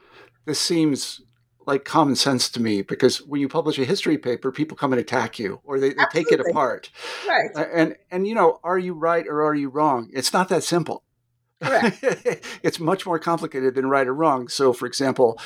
this 0.46 0.60
seems 0.60 1.20
like 1.66 1.84
common 1.84 2.16
sense 2.16 2.48
to 2.48 2.62
me 2.62 2.80
because 2.80 3.18
when 3.26 3.40
you 3.40 3.48
publish 3.48 3.78
a 3.78 3.84
history 3.84 4.16
paper, 4.16 4.50
people 4.50 4.76
come 4.76 4.92
and 4.92 5.00
attack 5.00 5.38
you 5.38 5.60
or 5.64 5.78
they, 5.78 5.90
they 5.90 6.04
take 6.10 6.32
it 6.32 6.40
apart. 6.40 6.90
Right. 7.28 7.50
And, 7.54 7.96
and, 8.10 8.26
you 8.26 8.34
know, 8.34 8.58
are 8.64 8.78
you 8.78 8.94
right 8.94 9.26
or 9.26 9.44
are 9.44 9.54
you 9.54 9.68
wrong? 9.68 10.08
It's 10.14 10.32
not 10.32 10.48
that 10.48 10.64
simple. 10.64 11.04
Correct. 11.62 11.98
it's 12.62 12.80
much 12.80 13.04
more 13.04 13.18
complicated 13.18 13.74
than 13.74 13.86
right 13.86 14.06
or 14.06 14.14
wrong. 14.14 14.48
So, 14.48 14.72
for 14.72 14.86
example, 14.86 15.38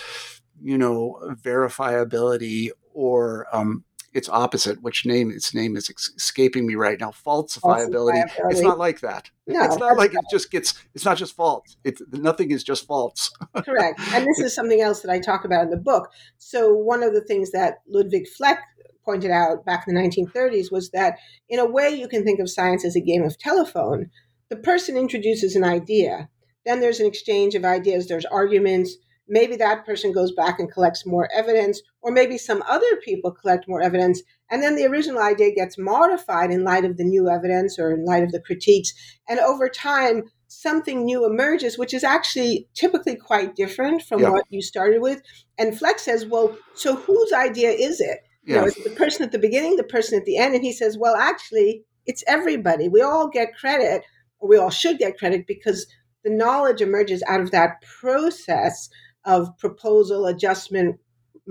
you 0.62 0.78
know, 0.78 1.18
verifiability 1.42 2.70
or 2.94 3.46
um, 3.52 3.84
its 4.12 4.28
opposite, 4.28 4.82
which 4.82 5.06
name 5.06 5.30
its 5.30 5.54
name 5.54 5.76
is 5.76 5.90
escaping 6.16 6.66
me 6.66 6.74
right 6.74 7.00
now. 7.00 7.10
Falsifiability. 7.10 8.28
falsifiability. 8.28 8.50
It's 8.50 8.60
not 8.60 8.78
like 8.78 9.00
that. 9.00 9.30
No, 9.46 9.64
it's 9.64 9.78
not 9.78 9.96
like 9.96 10.12
right. 10.12 10.22
it 10.22 10.30
just 10.30 10.50
gets. 10.50 10.74
It's 10.94 11.04
not 11.04 11.16
just 11.16 11.34
false. 11.34 11.76
It's 11.84 12.02
nothing 12.12 12.50
is 12.50 12.62
just 12.62 12.86
false. 12.86 13.32
Correct. 13.64 14.00
And 14.12 14.26
this 14.26 14.38
is 14.38 14.54
something 14.54 14.80
else 14.80 15.00
that 15.00 15.10
I 15.10 15.18
talk 15.18 15.44
about 15.44 15.64
in 15.64 15.70
the 15.70 15.76
book. 15.76 16.10
So 16.38 16.72
one 16.72 17.02
of 17.02 17.14
the 17.14 17.22
things 17.22 17.50
that 17.52 17.78
Ludwig 17.88 18.28
Fleck 18.28 18.60
pointed 19.04 19.30
out 19.30 19.64
back 19.64 19.84
in 19.86 19.94
the 19.94 20.00
1930s 20.00 20.70
was 20.70 20.90
that 20.90 21.18
in 21.48 21.58
a 21.58 21.68
way 21.68 21.90
you 21.90 22.08
can 22.08 22.24
think 22.24 22.40
of 22.40 22.50
science 22.50 22.84
as 22.84 22.96
a 22.96 23.00
game 23.00 23.22
of 23.22 23.38
telephone. 23.38 24.10
The 24.48 24.56
person 24.56 24.96
introduces 24.96 25.56
an 25.56 25.64
idea, 25.64 26.28
then 26.66 26.80
there's 26.80 27.00
an 27.00 27.06
exchange 27.06 27.54
of 27.54 27.64
ideas, 27.64 28.06
there's 28.06 28.26
arguments. 28.26 28.96
Maybe 29.28 29.56
that 29.56 29.86
person 29.86 30.12
goes 30.12 30.32
back 30.32 30.58
and 30.58 30.70
collects 30.70 31.06
more 31.06 31.28
evidence, 31.34 31.80
or 32.02 32.12
maybe 32.12 32.36
some 32.36 32.62
other 32.68 32.96
people 33.04 33.30
collect 33.30 33.68
more 33.68 33.80
evidence, 33.80 34.22
and 34.50 34.62
then 34.62 34.76
the 34.76 34.84
original 34.86 35.22
idea 35.22 35.54
gets 35.54 35.78
modified 35.78 36.50
in 36.50 36.64
light 36.64 36.84
of 36.84 36.96
the 36.96 37.04
new 37.04 37.30
evidence 37.30 37.78
or 37.78 37.92
in 37.92 38.04
light 38.04 38.22
of 38.22 38.32
the 38.32 38.40
critiques. 38.40 38.92
And 39.28 39.38
over 39.40 39.68
time, 39.68 40.24
something 40.48 41.04
new 41.04 41.24
emerges, 41.24 41.78
which 41.78 41.94
is 41.94 42.04
actually 42.04 42.68
typically 42.74 43.16
quite 43.16 43.56
different 43.56 44.02
from 44.02 44.20
yeah. 44.20 44.30
what 44.30 44.44
you 44.50 44.60
started 44.60 45.00
with. 45.00 45.22
And 45.56 45.78
Fleck 45.78 45.98
says, 45.98 46.26
well, 46.26 46.56
so 46.74 46.96
whose 46.96 47.32
idea 47.32 47.70
is 47.70 48.00
it? 48.00 48.18
You 48.44 48.56
know, 48.56 48.64
it's 48.64 48.82
the 48.82 48.90
person 48.90 49.22
at 49.22 49.30
the 49.30 49.38
beginning, 49.38 49.76
the 49.76 49.84
person 49.84 50.18
at 50.18 50.24
the 50.24 50.36
end. 50.36 50.54
And 50.54 50.64
he 50.64 50.72
says, 50.72 50.98
well, 50.98 51.14
actually, 51.14 51.84
it's 52.06 52.24
everybody. 52.26 52.88
We 52.88 53.00
all 53.00 53.28
get 53.28 53.56
credit, 53.56 54.02
or 54.40 54.48
we 54.48 54.58
all 54.58 54.70
should 54.70 54.98
get 54.98 55.16
credit 55.16 55.46
because 55.46 55.86
the 56.24 56.30
knowledge 56.30 56.80
emerges 56.80 57.22
out 57.28 57.40
of 57.40 57.52
that 57.52 57.80
process 57.82 58.88
of 59.24 59.56
proposal, 59.58 60.26
adjustment, 60.26 60.98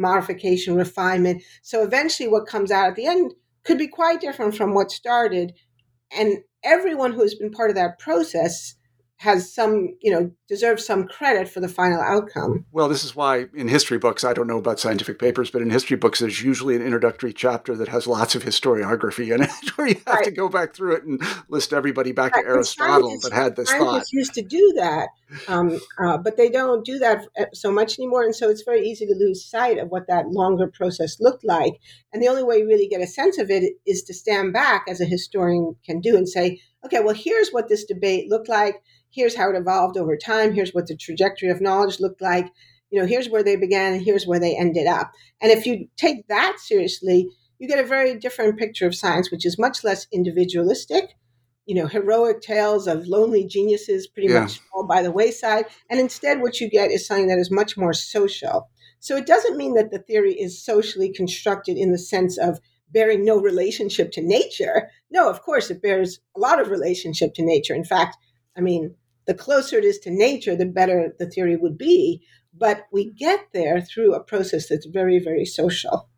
modification, 0.02 0.76
refinement. 0.76 1.44
So 1.62 1.84
eventually, 1.84 2.28
what 2.28 2.48
comes 2.48 2.72
out 2.72 2.88
at 2.88 2.96
the 2.96 3.06
end 3.06 3.34
could 3.64 3.78
be 3.78 3.88
quite 3.88 4.22
different 4.22 4.56
from 4.56 4.74
what 4.74 4.92
started. 4.92 5.54
And 6.12 6.40
everyone 6.64 7.14
who 7.14 7.22
has 7.22 7.36
been 7.36 7.52
part 7.52 7.70
of 7.70 7.76
that 7.76 8.00
process 8.00 8.76
has 9.22 9.54
some, 9.54 9.96
you 10.02 10.12
know, 10.12 10.32
deserves 10.48 10.84
some 10.84 11.08
credit 11.08 11.48
for 11.48 11.60
the 11.60 11.68
final 11.68 12.02
outcome. 12.02 12.66
Well, 12.72 12.90
this 12.90 13.04
is 13.04 13.16
why 13.16 13.46
in 13.54 13.68
history 13.68 14.00
books, 14.00 14.24
I 14.24 14.34
don't 14.34 14.48
know 14.48 14.58
about 14.58 14.80
scientific 14.80 15.20
papers, 15.20 15.52
but 15.52 15.62
in 15.62 15.70
history 15.70 15.96
books, 15.96 16.18
there's 16.18 16.42
usually 16.42 16.76
an 16.76 16.82
introductory 16.82 17.32
chapter 17.32 17.76
that 17.76 17.88
has 17.90 18.08
lots 18.08 18.34
of 18.34 18.44
historiography 18.44 19.32
in 19.32 19.44
it, 19.44 19.52
where 19.76 19.90
you 19.90 20.02
have 20.08 20.16
right. 20.16 20.26
to 20.26 20.32
go 20.32 20.50
back 20.50 20.74
through 20.74 20.96
it 20.96 21.04
and 21.04 21.22
list 21.50 21.72
everybody 21.72 22.12
back 22.12 22.36
right. 22.36 22.42
to 22.42 22.50
Aristotle 22.50 23.16
that 23.22 23.32
had 23.32 23.56
this 23.56 23.72
thought. 23.72 24.12
used 24.12 24.34
to 24.34 24.42
do 24.42 24.74
that, 24.78 25.10
um, 25.48 25.80
uh, 26.04 26.18
but 26.18 26.36
they 26.36 26.50
don't 26.50 26.84
do 26.84 26.98
that 26.98 27.28
uh, 27.40 27.46
so 27.54 27.72
much 27.72 28.00
anymore, 28.00 28.24
and 28.24 28.36
so 28.36 28.50
it's 28.50 28.64
very 28.64 28.82
easy 28.82 29.06
to 29.06 29.14
lose 29.14 29.46
sight 29.46 29.78
of 29.78 29.90
what 29.90 30.08
that 30.08 30.30
longer 30.30 30.66
process 30.66 31.18
looked 31.20 31.46
like. 31.46 31.74
And 32.12 32.24
the 32.24 32.28
only 32.28 32.42
way 32.42 32.58
you 32.58 32.66
really 32.66 32.88
get 32.88 33.02
a 33.02 33.08
sense 33.08 33.38
of 33.38 33.52
it 33.52 33.74
is 33.86 34.02
to 34.02 34.16
stand 34.16 34.52
back, 34.52 34.86
as 34.90 35.00
a 35.00 35.06
historian 35.06 35.76
can 35.86 36.02
do, 36.02 36.18
and 36.18 36.28
say, 36.28 36.60
okay, 36.84 37.02
well, 37.02 37.14
here's 37.14 37.52
what 37.52 37.70
this 37.70 37.86
debate 37.86 38.28
looked 38.28 38.50
like 38.50 38.82
here's 39.12 39.36
how 39.36 39.50
it 39.50 39.58
evolved 39.58 39.98
over 39.98 40.18
time 40.18 40.54
here's 40.54 40.74
what 40.74 40.88
the 40.88 40.96
trajectory 40.96 41.50
of 41.50 41.62
knowledge 41.62 42.00
looked 42.00 42.22
like 42.22 42.48
you 42.92 43.00
know 43.00 43.08
here's 43.08 43.30
where 43.30 43.44
they 43.44 43.56
began 43.56 43.94
and 43.94 44.04
here's 44.04 44.28
where 44.28 44.40
they 44.40 44.56
ended 44.56 44.86
up. 44.86 45.12
And 45.42 45.52
if 45.52 45.66
you 45.66 45.88
take 45.98 46.28
that 46.28 46.58
seriously 46.60 47.28
you 47.58 47.68
get 47.68 47.84
a 47.84 47.88
very 47.88 48.16
different 48.16 48.60
picture 48.60 48.86
of 48.86 48.96
science 48.96 49.32
which 49.32 49.46
is 49.46 49.58
much 49.58 49.84
less 49.84 50.08
individualistic 50.12 51.16
you 51.66 51.76
know 51.76 51.88
heroic 51.88 52.42
tales 52.42 52.88
of 52.88 53.08
lonely 53.08 53.46
geniuses 53.46 54.08
pretty 54.08 54.32
yeah. 54.32 54.42
much 54.42 54.60
fall 54.72 54.86
by 54.86 55.02
the 55.02 55.12
wayside. 55.12 55.66
And 55.90 56.00
instead 56.00 56.42
what 56.42 56.60
you 56.60 56.70
get 56.70 56.92
is 56.92 57.08
something 57.08 57.28
that 57.28 57.40
is 57.40 57.50
much 57.50 57.78
more 57.78 57.94
social. 57.94 58.70
So 59.00 59.18
it 59.18 59.26
doesn't 59.26 59.58
mean 59.58 59.74
that 59.76 59.90
the 59.90 60.00
theory 60.00 60.34
is 60.34 60.64
socially 60.64 61.12
constructed 61.12 61.78
in 61.78 61.92
the 61.92 61.98
sense 61.98 62.38
of 62.38 62.60
bearing 62.92 63.26
no 63.26 63.40
relationship 63.40 64.12
to 64.12 64.22
nature. 64.22 64.90
No 65.10 65.30
of 65.30 65.42
course 65.42 65.72
it 65.72 65.82
bears 65.82 66.20
a 66.36 66.40
lot 66.40 66.60
of 66.60 66.70
relationship 66.70 67.34
to 67.36 67.46
nature. 67.46 67.74
In 67.74 67.86
fact 67.86 68.18
i 68.58 68.60
mean 68.60 68.94
the 69.28 69.34
closer 69.34 69.78
it 69.78 69.86
is 69.86 70.00
to 70.00 70.12
nature, 70.12 70.56
the 70.56 70.66
better 70.66 71.14
the 71.20 71.30
theory 71.30 71.56
would 71.56 71.78
be. 71.78 72.22
But 72.54 72.86
we 72.92 73.12
get 73.12 73.48
there 73.54 73.82
through 73.82 74.14
a 74.14 74.24
process 74.24 74.68
that's 74.68 74.86
very, 74.86 75.20
very 75.20 75.46
social. 75.46 76.10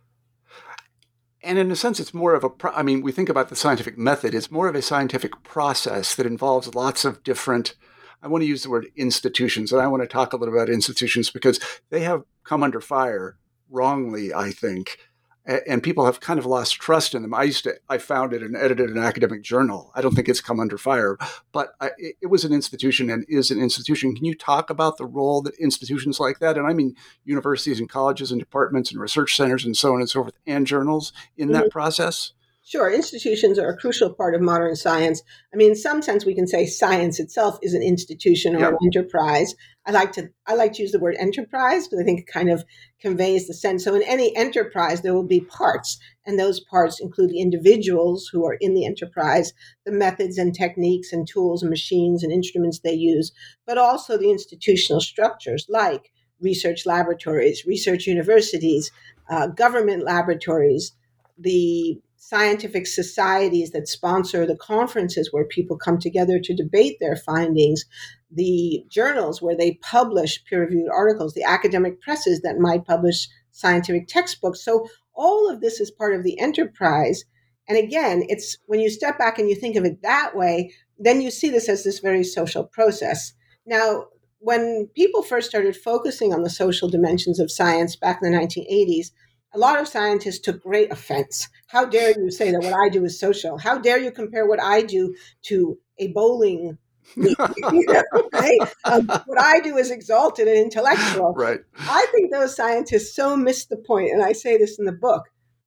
And 1.43 1.57
in 1.57 1.69
a 1.71 1.75
sense, 1.75 1.99
it's 1.99 2.13
more 2.13 2.33
of 2.33 2.43
a, 2.43 2.49
pro- 2.49 2.71
I 2.71 2.83
mean, 2.83 3.01
we 3.01 3.11
think 3.11 3.29
about 3.29 3.49
the 3.49 3.55
scientific 3.55 3.97
method, 3.97 4.33
it's 4.33 4.49
more 4.49 4.67
of 4.67 4.75
a 4.75 4.81
scientific 4.81 5.43
process 5.43 6.15
that 6.15 6.25
involves 6.25 6.73
lots 6.73 7.03
of 7.03 7.21
different, 7.23 7.75
I 8.21 8.29
want 8.29 8.43
to 8.43 8.47
use 8.47 8.63
the 8.63 8.69
word 8.69 8.87
institutions. 8.95 9.73
And 9.73 9.81
I 9.81 9.87
want 9.87 10.01
to 10.01 10.07
talk 10.07 10.31
a 10.31 10.37
little 10.37 10.55
about 10.55 10.69
institutions 10.69 11.29
because 11.29 11.59
they 11.89 11.99
have 11.99 12.23
come 12.45 12.63
under 12.63 12.79
fire 12.79 13.37
wrongly, 13.69 14.33
I 14.33 14.51
think, 14.51 14.97
and 15.45 15.83
people 15.83 16.05
have 16.05 16.19
kind 16.19 16.39
of 16.39 16.45
lost 16.45 16.75
trust 16.75 17.13
in 17.13 17.21
them. 17.21 17.33
I 17.33 17.43
used 17.43 17.65
to, 17.65 17.75
I 17.89 17.97
founded 17.97 18.41
and 18.41 18.55
edited 18.55 18.89
an 18.89 18.97
academic 18.97 19.41
journal. 19.41 19.91
I 19.93 20.01
don't 20.01 20.15
think 20.15 20.29
it's 20.29 20.41
come 20.41 20.59
under 20.59 20.77
fire, 20.77 21.17
but 21.51 21.75
I, 21.81 21.91
it 21.99 22.29
was 22.29 22.45
an 22.45 22.53
institution 22.53 23.09
and 23.09 23.25
is 23.27 23.51
an 23.51 23.61
institution. 23.61 24.15
Can 24.15 24.25
you 24.25 24.35
talk 24.35 24.69
about 24.69 24.97
the 24.97 25.05
role 25.05 25.41
that 25.41 25.55
institutions 25.55 26.19
like 26.19 26.39
that, 26.39 26.57
and 26.57 26.65
I 26.65 26.73
mean 26.73 26.95
universities 27.25 27.79
and 27.79 27.89
colleges 27.89 28.31
and 28.31 28.39
departments 28.39 28.91
and 28.91 29.01
research 29.01 29.35
centers 29.35 29.65
and 29.65 29.75
so 29.75 29.93
on 29.93 29.99
and 29.99 30.09
so 30.09 30.21
forth, 30.23 30.35
and 30.47 30.65
journals 30.65 31.11
in 31.35 31.49
mm-hmm. 31.49 31.55
that 31.55 31.71
process? 31.71 32.33
Sure, 32.65 32.89
institutions 32.89 33.59
are 33.59 33.67
a 33.67 33.77
crucial 33.77 34.13
part 34.13 34.33
of 34.33 34.41
modern 34.41 34.77
science. 34.77 35.21
I 35.53 35.57
mean, 35.57 35.71
in 35.71 35.75
some 35.75 36.01
sense, 36.01 36.25
we 36.25 36.33
can 36.33 36.47
say 36.47 36.65
science 36.65 37.19
itself 37.19 37.59
is 37.61 37.73
an 37.73 37.83
institution 37.83 38.55
or 38.55 38.59
yep. 38.59 38.71
an 38.71 38.77
enterprise. 38.85 39.53
I 39.85 39.91
like 39.91 40.13
to 40.13 40.29
I 40.47 40.55
like 40.55 40.71
to 40.73 40.81
use 40.81 40.93
the 40.93 40.99
word 40.99 41.17
enterprise 41.19 41.85
because 41.85 41.99
I 41.99 42.05
think 42.05 42.21
it 42.21 42.27
kind 42.27 42.49
of 42.49 42.63
conveys 43.01 43.47
the 43.47 43.53
sense. 43.53 43.83
So, 43.83 43.93
in 43.95 44.03
any 44.03 44.33
enterprise, 44.37 45.01
there 45.01 45.13
will 45.13 45.27
be 45.27 45.41
parts, 45.41 45.99
and 46.25 46.39
those 46.39 46.61
parts 46.61 47.01
include 47.01 47.31
the 47.31 47.41
individuals 47.41 48.29
who 48.31 48.45
are 48.45 48.57
in 48.61 48.73
the 48.73 48.85
enterprise, 48.85 49.51
the 49.85 49.91
methods 49.91 50.37
and 50.37 50.55
techniques 50.55 51.11
and 51.11 51.27
tools 51.27 51.63
and 51.63 51.69
machines 51.69 52.23
and 52.23 52.31
instruments 52.31 52.79
they 52.79 52.93
use, 52.93 53.33
but 53.67 53.77
also 53.77 54.17
the 54.17 54.31
institutional 54.31 55.01
structures 55.01 55.65
like 55.67 56.13
research 56.39 56.85
laboratories, 56.85 57.65
research 57.65 58.07
universities, 58.07 58.89
uh, 59.29 59.47
government 59.47 60.05
laboratories, 60.05 60.93
the 61.37 61.99
scientific 62.25 62.87
societies 62.87 63.71
that 63.71 63.85
sponsor 63.85 64.45
the 64.45 64.55
conferences 64.55 65.27
where 65.31 65.43
people 65.43 65.77
come 65.77 65.99
together 65.99 66.39
to 66.39 66.55
debate 66.55 66.95
their 67.01 67.17
findings, 67.17 67.83
the 68.31 68.81
journals 68.87 69.41
where 69.41 69.57
they 69.57 69.73
publish 69.81 70.41
peer 70.45 70.61
reviewed 70.61 70.89
articles, 70.89 71.33
the 71.33 71.43
academic 71.43 72.01
presses 72.01 72.39
that 72.39 72.59
might 72.59 72.85
publish 72.85 73.27
scientific 73.51 74.07
textbooks. 74.07 74.63
So, 74.63 74.87
all 75.13 75.49
of 75.49 75.59
this 75.59 75.81
is 75.81 75.91
part 75.91 76.15
of 76.15 76.23
the 76.23 76.39
enterprise. 76.39 77.25
And 77.67 77.77
again, 77.77 78.23
it's 78.29 78.57
when 78.67 78.79
you 78.79 78.89
step 78.89 79.17
back 79.17 79.37
and 79.37 79.49
you 79.49 79.55
think 79.55 79.75
of 79.75 79.83
it 79.83 80.01
that 80.01 80.35
way, 80.35 80.71
then 80.97 81.21
you 81.21 81.29
see 81.29 81.49
this 81.49 81.67
as 81.67 81.83
this 81.83 81.99
very 81.99 82.23
social 82.23 82.63
process. 82.63 83.33
Now, 83.65 84.05
when 84.39 84.89
people 84.95 85.23
first 85.23 85.49
started 85.49 85.75
focusing 85.75 86.33
on 86.33 86.43
the 86.43 86.49
social 86.49 86.89
dimensions 86.89 87.39
of 87.39 87.51
science 87.51 87.97
back 87.97 88.19
in 88.23 88.31
the 88.31 88.37
1980s, 88.37 89.11
a 89.53 89.59
lot 89.59 89.79
of 89.79 89.87
scientists 89.87 90.39
took 90.39 90.63
great 90.63 90.91
offense. 90.91 91.47
How 91.67 91.85
dare 91.85 92.19
you 92.19 92.31
say 92.31 92.51
that 92.51 92.61
what 92.61 92.73
I 92.73 92.89
do 92.89 93.05
is 93.05 93.19
social? 93.19 93.57
How 93.57 93.77
dare 93.77 93.99
you 93.99 94.11
compare 94.11 94.47
what 94.47 94.61
I 94.61 94.81
do 94.81 95.15
to 95.43 95.77
a 95.97 96.07
bowling 96.07 96.77
right? 97.17 98.59
Um, 98.85 99.07
what 99.07 99.39
I 99.39 99.59
do 99.59 99.77
is 99.77 99.91
exalted 99.91 100.47
and 100.47 100.57
intellectual. 100.57 101.33
Right. 101.33 101.59
I 101.77 102.07
think 102.11 102.31
those 102.31 102.55
scientists 102.55 103.15
so 103.15 103.35
missed 103.35 103.69
the 103.69 103.77
point, 103.77 104.11
and 104.11 104.23
I 104.23 104.31
say 104.31 104.57
this 104.57 104.79
in 104.79 104.85
the 104.85 104.93
book. 104.93 105.23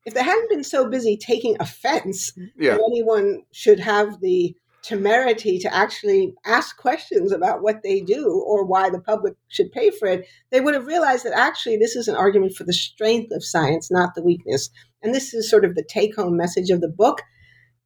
If 0.07 0.14
they 0.14 0.23
hadn't 0.23 0.50
been 0.50 0.64
so 0.64 0.88
busy 0.88 1.16
taking 1.16 1.57
offense 1.59 2.33
yeah. 2.57 2.78
anyone 2.90 3.43
should 3.52 3.81
have 3.81 4.21
the 4.21 4.55
temerity 4.87 5.59
to 5.59 5.75
actually 5.75 6.33
ask 6.45 6.76
questions 6.76 7.33
about 7.33 7.61
what 7.61 7.83
they 7.83 8.00
do 8.00 8.43
or 8.47 8.64
why 8.64 8.88
the 8.88 9.00
public 9.00 9.35
should 9.49 9.73
pay 9.73 9.90
for 9.90 10.07
it, 10.07 10.26
they 10.50 10.61
would 10.61 10.75
have 10.75 10.87
realized 10.87 11.25
that 11.25 11.37
actually 11.37 11.76
this 11.76 11.97
is 11.97 12.07
an 12.07 12.14
argument 12.14 12.55
for 12.55 12.62
the 12.62 12.73
strength 12.73 13.33
of 13.33 13.45
science, 13.45 13.90
not 13.90 14.14
the 14.14 14.23
weakness. 14.23 14.71
And 15.02 15.12
this 15.12 15.35
is 15.35 15.50
sort 15.50 15.64
of 15.64 15.75
the 15.75 15.83
take 15.83 16.14
home 16.14 16.37
message 16.37 16.71
of 16.71 16.81
the 16.81 16.88
book. 16.88 17.21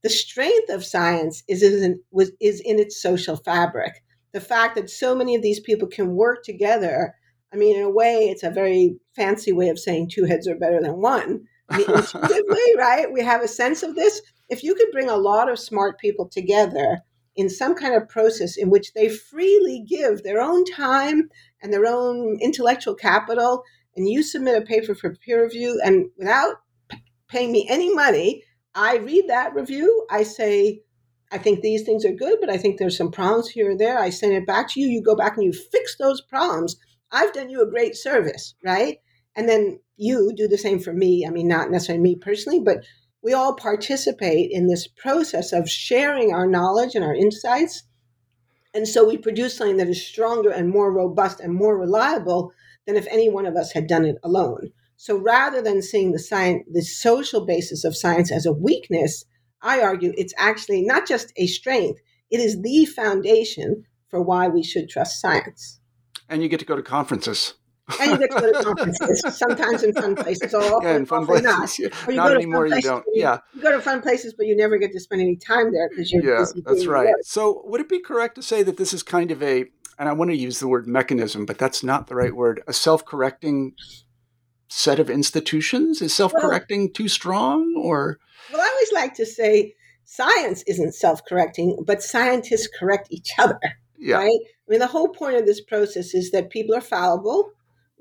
The 0.02 0.10
strength 0.10 0.70
of 0.70 0.84
science 0.84 1.42
is 1.48 1.62
in, 1.62 2.00
was, 2.10 2.32
is 2.38 2.60
in 2.60 2.78
its 2.78 3.00
social 3.00 3.36
fabric. 3.36 4.02
The 4.32 4.40
fact 4.40 4.76
that 4.76 4.90
so 4.90 5.14
many 5.14 5.34
of 5.34 5.42
these 5.42 5.60
people 5.60 5.88
can 5.88 6.14
work 6.14 6.44
together. 6.44 7.14
I 7.52 7.56
mean, 7.56 7.76
in 7.76 7.82
a 7.82 7.90
way, 7.90 8.28
it's 8.28 8.42
a 8.42 8.50
very 8.50 8.96
fancy 9.16 9.52
way 9.52 9.70
of 9.70 9.78
saying 9.78 10.10
two 10.10 10.24
heads 10.24 10.46
are 10.46 10.54
better 10.54 10.82
than 10.82 11.00
one. 11.00 11.46
intuitively, 11.70 12.60
right? 12.78 13.06
We 13.10 13.22
have 13.22 13.42
a 13.42 13.48
sense 13.48 13.82
of 13.82 13.94
this 13.94 14.20
if 14.50 14.62
you 14.62 14.74
could 14.74 14.90
bring 14.92 15.08
a 15.08 15.16
lot 15.16 15.50
of 15.50 15.58
smart 15.58 15.98
people 15.98 16.28
together 16.28 16.98
in 17.36 17.48
some 17.48 17.74
kind 17.74 17.94
of 17.94 18.08
process 18.08 18.56
in 18.56 18.68
which 18.68 18.92
they 18.92 19.08
freely 19.08 19.84
give 19.88 20.22
their 20.22 20.40
own 20.40 20.64
time 20.64 21.30
and 21.62 21.72
their 21.72 21.86
own 21.86 22.38
intellectual 22.40 22.94
capital, 22.94 23.62
and 23.96 24.08
you 24.08 24.22
submit 24.22 24.60
a 24.60 24.66
paper 24.66 24.94
for 24.94 25.14
peer 25.14 25.42
review, 25.42 25.80
and 25.84 26.06
without 26.18 26.56
paying 27.28 27.52
me 27.52 27.66
any 27.70 27.94
money, 27.94 28.42
I 28.74 28.96
read 28.98 29.24
that 29.28 29.54
review. 29.54 30.06
I 30.10 30.24
say, 30.24 30.82
I 31.32 31.38
think 31.38 31.60
these 31.60 31.82
things 31.82 32.04
are 32.04 32.12
good, 32.12 32.38
but 32.40 32.50
I 32.50 32.56
think 32.56 32.78
there's 32.78 32.96
some 32.96 33.10
problems 33.10 33.48
here 33.48 33.70
or 33.70 33.76
there. 33.76 33.98
I 33.98 34.10
send 34.10 34.32
it 34.32 34.46
back 34.46 34.68
to 34.70 34.80
you. 34.80 34.88
You 34.88 35.02
go 35.02 35.16
back 35.16 35.36
and 35.36 35.44
you 35.44 35.52
fix 35.52 35.96
those 35.96 36.20
problems. 36.20 36.76
I've 37.12 37.32
done 37.32 37.50
you 37.50 37.62
a 37.62 37.70
great 37.70 37.96
service, 37.96 38.54
right? 38.64 38.98
and 39.36 39.48
then 39.48 39.80
you 39.96 40.32
do 40.36 40.48
the 40.48 40.58
same 40.58 40.78
for 40.78 40.92
me. 40.92 41.24
I 41.26 41.30
mean, 41.30 41.48
not 41.48 41.70
necessarily 41.70 42.02
me 42.02 42.16
personally, 42.16 42.60
but 42.60 42.84
we 43.22 43.32
all 43.32 43.54
participate 43.54 44.50
in 44.50 44.66
this 44.66 44.86
process 44.86 45.52
of 45.52 45.68
sharing 45.68 46.32
our 46.32 46.46
knowledge 46.46 46.94
and 46.94 47.04
our 47.04 47.14
insights. 47.14 47.82
And 48.72 48.86
so 48.86 49.06
we 49.06 49.18
produce 49.18 49.56
something 49.56 49.76
that 49.76 49.88
is 49.88 50.06
stronger 50.06 50.50
and 50.50 50.70
more 50.70 50.92
robust 50.92 51.40
and 51.40 51.54
more 51.54 51.78
reliable 51.78 52.52
than 52.86 52.96
if 52.96 53.06
any 53.08 53.28
one 53.28 53.46
of 53.46 53.56
us 53.56 53.72
had 53.72 53.86
done 53.86 54.04
it 54.04 54.16
alone. 54.22 54.70
So 54.96 55.16
rather 55.16 55.62
than 55.62 55.82
seeing 55.82 56.12
the 56.12 56.18
science, 56.18 56.64
the 56.70 56.82
social 56.82 57.44
basis 57.44 57.84
of 57.84 57.96
science 57.96 58.30
as 58.30 58.46
a 58.46 58.52
weakness, 58.52 59.24
I 59.62 59.80
argue 59.80 60.12
it's 60.16 60.34
actually 60.38 60.82
not 60.82 61.06
just 61.06 61.32
a 61.36 61.46
strength, 61.46 62.00
it 62.30 62.40
is 62.40 62.62
the 62.62 62.84
foundation 62.86 63.84
for 64.08 64.22
why 64.22 64.48
we 64.48 64.62
should 64.62 64.88
trust 64.88 65.20
science. 65.20 65.80
And 66.28 66.42
you 66.42 66.48
get 66.48 66.60
to 66.60 66.66
go 66.66 66.76
to 66.76 66.82
conferences. 66.82 67.54
And 68.00 68.10
you 68.10 68.18
get 68.18 68.30
to 68.30 68.40
go 68.40 68.52
to 68.52 68.64
conferences, 68.64 69.24
sometimes 69.36 69.82
in 69.82 69.92
fun 69.92 70.14
places, 70.14 70.54
or 70.54 70.80
yeah, 70.82 70.96
in 70.96 71.06
fun 71.06 71.26
places. 71.26 71.44
not. 71.44 71.78
Yeah. 71.78 71.88
Or 72.06 72.10
you 72.12 72.16
not 72.16 72.28
go 72.28 72.34
to 72.34 72.36
anymore. 72.36 72.66
You 72.66 72.82
don't. 72.82 73.04
You, 73.08 73.22
yeah, 73.22 73.38
you 73.54 73.62
go 73.62 73.72
to 73.72 73.80
fun 73.80 74.02
places, 74.02 74.34
but 74.34 74.46
you 74.46 74.56
never 74.56 74.78
get 74.78 74.92
to 74.92 75.00
spend 75.00 75.22
any 75.22 75.36
time 75.36 75.72
there 75.72 75.88
because 75.88 76.12
you're 76.12 76.24
yeah, 76.24 76.44
that's 76.64 76.86
right. 76.86 77.08
Work. 77.08 77.16
So, 77.22 77.62
would 77.64 77.80
it 77.80 77.88
be 77.88 78.00
correct 78.00 78.34
to 78.36 78.42
say 78.42 78.62
that 78.62 78.76
this 78.76 78.92
is 78.92 79.02
kind 79.02 79.30
of 79.30 79.42
a, 79.42 79.64
and 79.98 80.08
I 80.08 80.12
want 80.12 80.30
to 80.30 80.36
use 80.36 80.60
the 80.60 80.68
word 80.68 80.86
mechanism, 80.86 81.46
but 81.46 81.58
that's 81.58 81.82
not 81.82 82.06
the 82.06 82.14
right 82.14 82.34
word, 82.34 82.62
a 82.66 82.72
self-correcting 82.72 83.74
set 84.68 85.00
of 85.00 85.10
institutions? 85.10 86.02
Is 86.02 86.14
self-correcting 86.14 86.80
well, 86.80 86.92
too 86.94 87.08
strong, 87.08 87.74
or? 87.76 88.18
Well, 88.52 88.60
I 88.60 88.68
always 88.68 88.92
like 88.92 89.14
to 89.14 89.26
say 89.26 89.74
science 90.04 90.64
isn't 90.66 90.94
self-correcting, 90.94 91.84
but 91.86 92.02
scientists 92.02 92.68
correct 92.78 93.08
each 93.10 93.30
other. 93.38 93.60
Yeah. 93.98 94.16
Right? 94.16 94.30
I 94.32 94.70
mean, 94.70 94.80
the 94.80 94.86
whole 94.86 95.08
point 95.08 95.36
of 95.36 95.46
this 95.46 95.60
process 95.60 96.14
is 96.14 96.30
that 96.30 96.50
people 96.50 96.74
are 96.74 96.80
fallible 96.80 97.52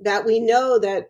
that 0.02 0.26
we 0.26 0.40
know 0.40 0.80
that 0.80 1.08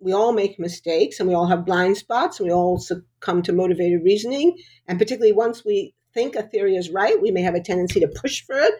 we 0.00 0.12
all 0.12 0.32
make 0.32 0.58
mistakes 0.58 1.20
and 1.20 1.28
we 1.28 1.34
all 1.34 1.46
have 1.46 1.64
blind 1.64 1.96
spots 1.96 2.40
and 2.40 2.48
we 2.48 2.52
all 2.52 2.78
succumb 2.78 3.42
to 3.42 3.52
motivated 3.52 4.02
reasoning. 4.02 4.56
And 4.88 4.98
particularly 4.98 5.32
once 5.32 5.64
we 5.64 5.94
think 6.12 6.34
a 6.34 6.42
theory 6.42 6.76
is 6.76 6.90
right, 6.90 7.20
we 7.20 7.30
may 7.30 7.42
have 7.42 7.54
a 7.54 7.62
tendency 7.62 8.00
to 8.00 8.08
push 8.08 8.42
for 8.44 8.58
it. 8.58 8.74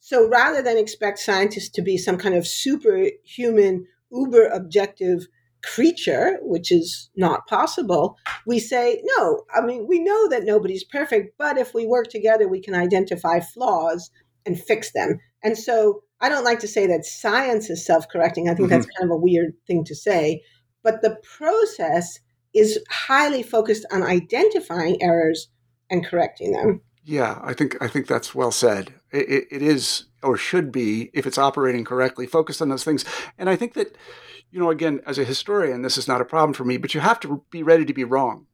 So 0.00 0.28
rather 0.28 0.60
than 0.60 0.76
expect 0.76 1.18
scientists 1.18 1.70
to 1.70 1.82
be 1.82 1.96
some 1.96 2.18
kind 2.18 2.34
of 2.34 2.46
superhuman, 2.46 3.86
uber 4.10 4.46
objective 4.48 5.26
creature, 5.62 6.38
which 6.42 6.70
is 6.70 7.08
not 7.16 7.46
possible, 7.46 8.18
we 8.46 8.58
say, 8.58 9.00
no, 9.16 9.44
I 9.54 9.64
mean, 9.64 9.86
we 9.88 9.98
know 9.98 10.28
that 10.28 10.44
nobody's 10.44 10.84
perfect, 10.84 11.36
but 11.38 11.56
if 11.56 11.72
we 11.72 11.86
work 11.86 12.08
together, 12.08 12.46
we 12.46 12.60
can 12.60 12.74
identify 12.74 13.40
flaws 13.40 14.10
and 14.44 14.60
fix 14.60 14.92
them. 14.92 15.20
And 15.42 15.56
so 15.56 16.02
I 16.20 16.28
don't 16.28 16.44
like 16.44 16.60
to 16.60 16.68
say 16.68 16.86
that 16.86 17.04
science 17.04 17.70
is 17.70 17.84
self 17.84 18.08
correcting. 18.08 18.48
I 18.48 18.54
think 18.54 18.68
mm-hmm. 18.68 18.80
that's 18.80 18.98
kind 18.98 19.10
of 19.10 19.14
a 19.14 19.20
weird 19.20 19.54
thing 19.66 19.84
to 19.84 19.94
say. 19.94 20.42
But 20.82 21.02
the 21.02 21.16
process 21.36 22.20
is 22.54 22.78
highly 22.90 23.42
focused 23.42 23.84
on 23.90 24.02
identifying 24.02 25.02
errors 25.02 25.48
and 25.90 26.04
correcting 26.04 26.52
them. 26.52 26.80
Yeah, 27.04 27.38
I 27.42 27.52
think 27.52 27.76
I 27.82 27.88
think 27.88 28.06
that's 28.06 28.34
well 28.34 28.52
said. 28.52 28.94
It, 29.12 29.28
it, 29.28 29.44
it 29.50 29.62
is 29.62 30.06
or 30.22 30.36
should 30.36 30.72
be, 30.72 31.10
if 31.12 31.26
it's 31.26 31.38
operating 31.38 31.84
correctly, 31.84 32.26
focused 32.26 32.62
on 32.62 32.70
those 32.70 32.84
things. 32.84 33.04
And 33.38 33.50
I 33.50 33.56
think 33.56 33.74
that, 33.74 33.94
you 34.50 34.58
know, 34.58 34.70
again, 34.70 35.00
as 35.06 35.18
a 35.18 35.24
historian, 35.24 35.82
this 35.82 35.98
is 35.98 36.08
not 36.08 36.22
a 36.22 36.24
problem 36.24 36.54
for 36.54 36.64
me. 36.64 36.78
But 36.78 36.94
you 36.94 37.00
have 37.00 37.20
to 37.20 37.44
be 37.50 37.62
ready 37.62 37.84
to 37.84 37.92
be 37.92 38.04
wrong. 38.04 38.46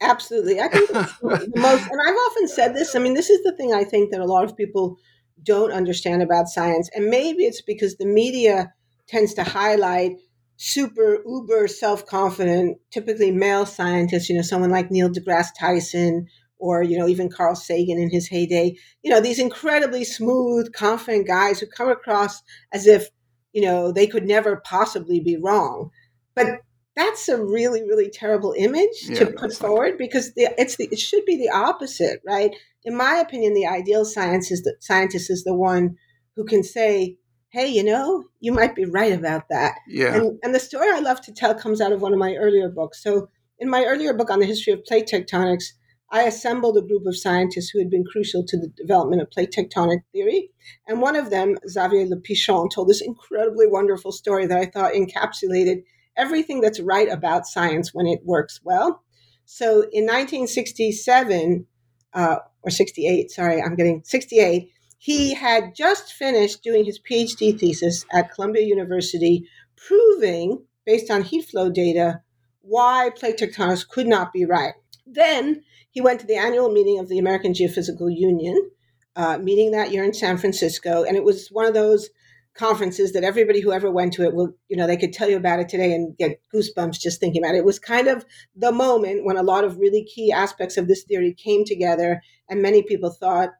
Absolutely, 0.00 0.58
I 0.60 0.68
think 0.68 0.88
the 0.90 1.52
most. 1.56 1.90
And 1.90 2.00
I've 2.00 2.16
often 2.16 2.48
said 2.48 2.74
this. 2.74 2.96
I 2.96 2.98
mean, 2.98 3.14
this 3.14 3.30
is 3.30 3.42
the 3.44 3.54
thing 3.56 3.74
I 3.74 3.84
think 3.84 4.10
that 4.10 4.20
a 4.20 4.24
lot 4.26 4.44
of 4.44 4.56
people 4.56 4.96
don't 5.42 5.72
understand 5.72 6.22
about 6.22 6.48
science. 6.48 6.90
And 6.94 7.06
maybe 7.08 7.44
it's 7.44 7.62
because 7.62 7.96
the 7.96 8.06
media 8.06 8.72
tends 9.08 9.34
to 9.34 9.44
highlight 9.44 10.12
super 10.56 11.22
uber 11.26 11.66
self-confident, 11.66 12.78
typically 12.90 13.32
male 13.32 13.66
scientists, 13.66 14.28
you 14.28 14.36
know, 14.36 14.42
someone 14.42 14.70
like 14.70 14.90
Neil 14.90 15.10
deGrasse 15.10 15.48
Tyson 15.58 16.28
or, 16.58 16.82
you 16.82 16.96
know, 16.96 17.08
even 17.08 17.28
Carl 17.28 17.56
Sagan 17.56 17.98
in 17.98 18.10
his 18.10 18.28
heyday, 18.28 18.76
you 19.02 19.10
know, 19.10 19.20
these 19.20 19.40
incredibly 19.40 20.04
smooth, 20.04 20.72
confident 20.72 21.26
guys 21.26 21.58
who 21.58 21.66
come 21.66 21.88
across 21.88 22.42
as 22.72 22.86
if, 22.86 23.08
you 23.52 23.62
know, 23.62 23.90
they 23.90 24.06
could 24.06 24.24
never 24.24 24.62
possibly 24.64 25.18
be 25.18 25.36
wrong. 25.36 25.90
But 26.36 26.60
that's 26.94 27.28
a 27.28 27.42
really, 27.42 27.82
really 27.82 28.10
terrible 28.10 28.54
image 28.56 29.04
yeah, 29.04 29.20
to 29.20 29.26
put 29.26 29.54
forward 29.54 29.96
because 29.96 30.34
the, 30.34 30.48
it's 30.58 30.76
the, 30.76 30.88
it 30.92 30.98
should 30.98 31.24
be 31.24 31.36
the 31.36 31.48
opposite, 31.48 32.20
right? 32.26 32.54
in 32.84 32.96
my 32.96 33.16
opinion, 33.16 33.54
the 33.54 33.66
ideal 33.66 34.04
science 34.04 34.50
is 34.50 34.62
that 34.62 34.82
scientist 34.82 35.30
is 35.30 35.44
the 35.44 35.54
one 35.54 35.96
who 36.36 36.44
can 36.44 36.62
say, 36.62 37.16
"Hey, 37.50 37.68
you 37.68 37.84
know, 37.84 38.24
you 38.40 38.52
might 38.52 38.74
be 38.74 38.84
right 38.84 39.12
about 39.12 39.48
that." 39.50 39.76
Yeah. 39.88 40.14
And, 40.14 40.38
and 40.42 40.54
the 40.54 40.60
story 40.60 40.88
I 40.90 41.00
love 41.00 41.20
to 41.22 41.32
tell 41.32 41.54
comes 41.54 41.80
out 41.80 41.92
of 41.92 42.02
one 42.02 42.12
of 42.12 42.18
my 42.18 42.34
earlier 42.34 42.68
books. 42.68 43.02
So, 43.02 43.28
in 43.58 43.68
my 43.68 43.84
earlier 43.84 44.12
book 44.14 44.30
on 44.30 44.40
the 44.40 44.46
history 44.46 44.72
of 44.72 44.84
plate 44.84 45.08
tectonics, 45.12 45.64
I 46.10 46.22
assembled 46.22 46.76
a 46.76 46.82
group 46.82 47.06
of 47.06 47.16
scientists 47.16 47.70
who 47.70 47.78
had 47.78 47.90
been 47.90 48.04
crucial 48.04 48.44
to 48.46 48.58
the 48.58 48.68
development 48.76 49.22
of 49.22 49.30
plate 49.30 49.54
tectonic 49.56 50.00
theory. 50.12 50.50
And 50.88 51.00
one 51.00 51.16
of 51.16 51.30
them, 51.30 51.56
Xavier 51.68 52.06
Le 52.06 52.16
Pichon, 52.16 52.68
told 52.68 52.88
this 52.88 53.00
incredibly 53.00 53.66
wonderful 53.66 54.12
story 54.12 54.46
that 54.46 54.58
I 54.58 54.66
thought 54.66 54.94
encapsulated 54.94 55.84
everything 56.16 56.60
that's 56.60 56.80
right 56.80 57.08
about 57.10 57.46
science 57.46 57.92
when 57.92 58.06
it 58.06 58.20
works 58.24 58.60
well. 58.62 59.02
So 59.44 59.82
in 59.92 60.04
1967, 60.04 61.66
uh, 62.14 62.36
or 62.62 62.70
68, 62.70 63.30
sorry, 63.30 63.62
I'm 63.62 63.74
getting 63.74 64.02
68. 64.04 64.70
He 64.98 65.34
had 65.34 65.74
just 65.74 66.12
finished 66.12 66.62
doing 66.62 66.84
his 66.84 67.00
PhD 67.00 67.58
thesis 67.58 68.04
at 68.12 68.32
Columbia 68.32 68.62
University, 68.62 69.48
proving, 69.76 70.64
based 70.86 71.10
on 71.10 71.22
heat 71.22 71.46
flow 71.46 71.70
data, 71.70 72.20
why 72.60 73.10
plate 73.16 73.38
tectonics 73.38 73.88
could 73.88 74.06
not 74.06 74.32
be 74.32 74.44
right. 74.44 74.74
Then 75.06 75.62
he 75.90 76.00
went 76.00 76.20
to 76.20 76.26
the 76.26 76.36
annual 76.36 76.70
meeting 76.70 76.98
of 76.98 77.08
the 77.08 77.18
American 77.18 77.52
Geophysical 77.52 78.16
Union, 78.16 78.70
uh, 79.16 79.38
meeting 79.38 79.72
that 79.72 79.90
year 79.90 80.04
in 80.04 80.14
San 80.14 80.38
Francisco, 80.38 81.02
and 81.02 81.16
it 81.16 81.24
was 81.24 81.48
one 81.48 81.66
of 81.66 81.74
those 81.74 82.08
conferences 82.54 83.12
that 83.12 83.24
everybody 83.24 83.60
who 83.60 83.72
ever 83.72 83.90
went 83.90 84.12
to 84.14 84.22
it 84.22 84.34
will, 84.34 84.52
you 84.68 84.76
know, 84.76 84.86
they 84.86 84.96
could 84.96 85.12
tell 85.12 85.28
you 85.28 85.36
about 85.36 85.60
it 85.60 85.68
today 85.68 85.92
and 85.94 86.16
get 86.16 86.40
goosebumps 86.54 87.00
just 87.00 87.18
thinking 87.18 87.42
about 87.42 87.54
it. 87.54 87.58
It 87.58 87.64
was 87.64 87.78
kind 87.78 88.08
of 88.08 88.24
the 88.54 88.72
moment 88.72 89.24
when 89.24 89.36
a 89.36 89.42
lot 89.42 89.64
of 89.64 89.78
really 89.78 90.04
key 90.04 90.32
aspects 90.32 90.76
of 90.76 90.88
this 90.88 91.04
theory 91.04 91.34
came 91.34 91.64
together, 91.64 92.20
and 92.48 92.60
many 92.60 92.82
people 92.82 93.10
thought, 93.10 93.50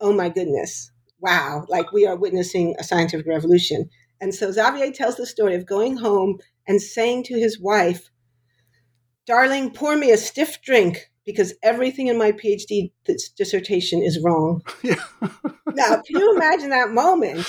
oh 0.00 0.12
my 0.12 0.28
goodness, 0.28 0.90
wow, 1.20 1.64
like 1.68 1.92
we 1.92 2.06
are 2.06 2.16
witnessing 2.16 2.74
a 2.78 2.84
scientific 2.84 3.26
revolution. 3.26 3.88
And 4.20 4.34
so 4.34 4.50
Xavier 4.50 4.92
tells 4.92 5.16
the 5.16 5.26
story 5.26 5.54
of 5.54 5.66
going 5.66 5.96
home 5.96 6.38
and 6.66 6.80
saying 6.80 7.24
to 7.24 7.38
his 7.38 7.60
wife, 7.60 8.10
Darling, 9.26 9.70
pour 9.70 9.96
me 9.96 10.10
a 10.10 10.18
stiff 10.18 10.60
drink 10.62 11.10
because 11.24 11.54
everything 11.62 12.08
in 12.08 12.18
my 12.18 12.32
PhD 12.32 12.90
dissertation 13.36 14.02
is 14.02 14.22
wrong. 14.22 14.62
Yeah. 14.82 14.96
now, 15.72 16.02
can 16.02 16.20
you 16.20 16.36
imagine 16.36 16.70
that 16.70 16.90
moment 16.90 17.46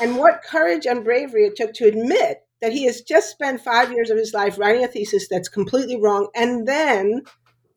and 0.00 0.16
what 0.16 0.42
courage 0.42 0.86
and 0.86 1.04
bravery 1.04 1.44
it 1.44 1.54
took 1.54 1.74
to 1.74 1.86
admit 1.86 2.38
that 2.60 2.72
he 2.72 2.86
has 2.86 3.02
just 3.02 3.30
spent 3.30 3.60
five 3.60 3.92
years 3.92 4.10
of 4.10 4.16
his 4.16 4.32
life 4.32 4.58
writing 4.58 4.82
a 4.82 4.88
thesis 4.88 5.28
that's 5.28 5.48
completely 5.48 6.00
wrong? 6.00 6.28
And 6.34 6.66
then, 6.66 7.22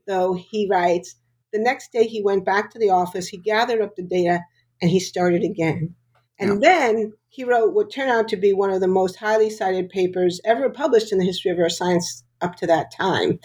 though, 0.07 0.33
he 0.33 0.67
writes, 0.71 1.15
the 1.51 1.59
next 1.59 1.91
day 1.91 2.07
he 2.07 2.23
went 2.23 2.45
back 2.45 2.71
to 2.71 2.79
the 2.79 2.89
office, 2.89 3.27
he 3.27 3.37
gathered 3.37 3.81
up 3.81 3.95
the 3.95 4.03
data, 4.03 4.39
and 4.81 4.89
he 4.89 4.99
started 4.99 5.43
again. 5.43 5.93
And 6.39 6.63
yeah. 6.63 6.69
then 6.69 7.13
he 7.27 7.43
wrote 7.43 7.73
what 7.73 7.91
turned 7.91 8.09
out 8.11 8.27
to 8.29 8.37
be 8.37 8.53
one 8.53 8.71
of 8.71 8.79
the 8.79 8.87
most 8.87 9.17
highly 9.17 9.49
cited 9.49 9.89
papers 9.89 10.41
ever 10.45 10.69
published 10.69 11.11
in 11.11 11.19
the 11.19 11.25
history 11.25 11.51
of 11.51 11.59
our 11.59 11.69
science 11.69 12.23
up 12.41 12.55
to 12.55 12.67
that 12.67 12.91
time 12.91 13.39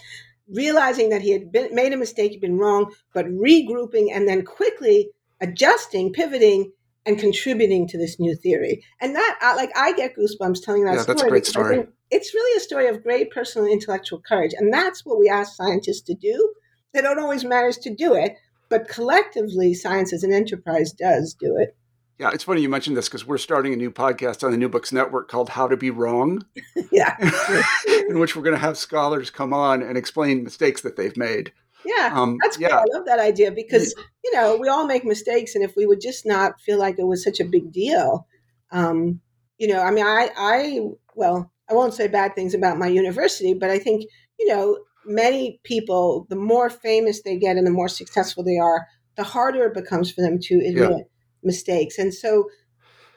realizing 0.49 1.11
that 1.11 1.23
he 1.23 1.33
had 1.33 1.51
been, 1.53 1.75
made 1.75 1.93
a 1.93 1.97
mistake, 1.97 2.33
he'd 2.33 2.41
been 2.41 2.59
wrong, 2.59 2.93
but 3.13 3.27
regrouping 3.27 4.09
and 4.13 4.29
then 4.29 4.45
quickly 4.45 5.11
adjusting, 5.41 6.13
pivoting, 6.13 6.73
and 7.05 7.19
contributing 7.19 7.87
to 7.87 7.99
this 7.99 8.19
new 8.19 8.35
theory. 8.35 8.85
And 9.01 9.15
that, 9.15 9.55
like, 9.57 9.71
I 9.77 9.93
get 9.93 10.17
goosebumps 10.17 10.63
telling 10.65 10.85
that 10.85 10.95
yeah, 10.95 11.03
story. 11.03 11.15
That's 11.15 11.23
a 11.23 11.29
great 11.29 11.47
story. 11.47 11.87
It's 12.11 12.35
really 12.35 12.57
a 12.57 12.61
story 12.61 12.89
of 12.89 13.03
great 13.03 13.31
personal 13.31 13.67
and 13.67 13.73
intellectual 13.73 14.21
courage. 14.27 14.53
And 14.57 14.73
that's 14.73 15.05
what 15.05 15.19
we 15.19 15.29
ask 15.29 15.55
scientists 15.55 16.03
to 16.03 16.15
do. 16.15 16.55
They 16.93 17.03
don't 17.03 17.21
always 17.21 17.45
manage 17.45 17.77
to 17.79 17.95
do 17.95 18.15
it, 18.15 18.35
but 18.69 18.89
collectively, 18.89 19.75
science 19.75 20.13
as 20.13 20.25
an 20.25 20.33
enterprise 20.33 20.93
does 20.93 21.35
do 21.39 21.57
it. 21.57 21.77
Yeah, 22.19 22.31
it's 22.33 22.45
funny 22.45 22.63
you 22.63 22.71
mentioned 22.71 22.97
this 22.97 23.09
because 23.09 23.27
we're 23.27 23.37
starting 23.37 23.75
a 23.75 23.77
new 23.77 23.91
podcast 23.91 24.43
on 24.43 24.51
the 24.51 24.57
New 24.57 24.71
Books 24.71 24.91
Network 24.91 25.29
called 25.29 25.51
How 25.51 25.69
to 25.69 25.77
Be 25.77 25.91
Wrong. 25.91 26.47
yeah. 26.91 27.15
in 28.09 28.19
which 28.19 28.35
we're 28.35 28.43
going 28.43 28.55
to 28.55 28.61
have 28.61 28.79
scholars 28.79 29.29
come 29.29 29.53
on 29.53 29.83
and 29.83 29.99
explain 29.99 30.43
mistakes 30.43 30.81
that 30.81 30.97
they've 30.97 31.17
made. 31.17 31.53
Yeah, 31.85 32.13
um, 32.15 32.39
that's 32.43 32.59
yeah. 32.59 32.69
Great. 32.69 32.79
I 32.81 32.97
love 32.97 33.07
that 33.07 33.19
idea 33.19 33.53
because, 33.53 33.95
you 34.25 34.33
know, 34.33 34.57
we 34.57 34.67
all 34.67 34.87
make 34.87 35.05
mistakes. 35.05 35.55
And 35.55 35.63
if 35.63 35.77
we 35.77 35.85
would 35.85 36.01
just 36.01 36.25
not 36.25 36.59
feel 36.61 36.79
like 36.79 36.99
it 36.99 37.07
was 37.07 37.23
such 37.23 37.39
a 37.39 37.45
big 37.45 37.71
deal, 37.71 38.27
um, 38.73 39.21
you 39.59 39.69
know, 39.69 39.83
I 39.83 39.91
mean, 39.91 40.07
I, 40.07 40.31
I, 40.37 40.81
well, 41.15 41.53
I 41.71 41.75
won't 41.75 41.95
say 41.95 42.09
bad 42.09 42.35
things 42.35 42.55
about 42.55 42.79
my 42.79 42.89
university, 42.89 43.53
but 43.53 43.71
I 43.71 43.79
think, 43.79 44.05
you 44.39 44.49
know, 44.49 44.79
many 45.05 45.61
people, 45.65 46.27
the 46.31 46.37
more 46.37 46.71
famous 46.71 47.23
they 47.23 47.37
get 47.37 47.57
and 47.57 47.67
the 47.67 47.71
more 47.71 47.89
successful 47.89 48.43
they 48.43 48.59
are, 48.59 48.87
the 49.17 49.23
harder 49.23 49.67
it 49.67 49.75
becomes 49.75 50.11
for 50.11 50.23
them 50.23 50.39
to 50.41 50.55
admit. 50.57 50.91
Yeah 50.91 51.05
mistakes. 51.47 51.99
And 51.99 52.13
so 52.13 52.51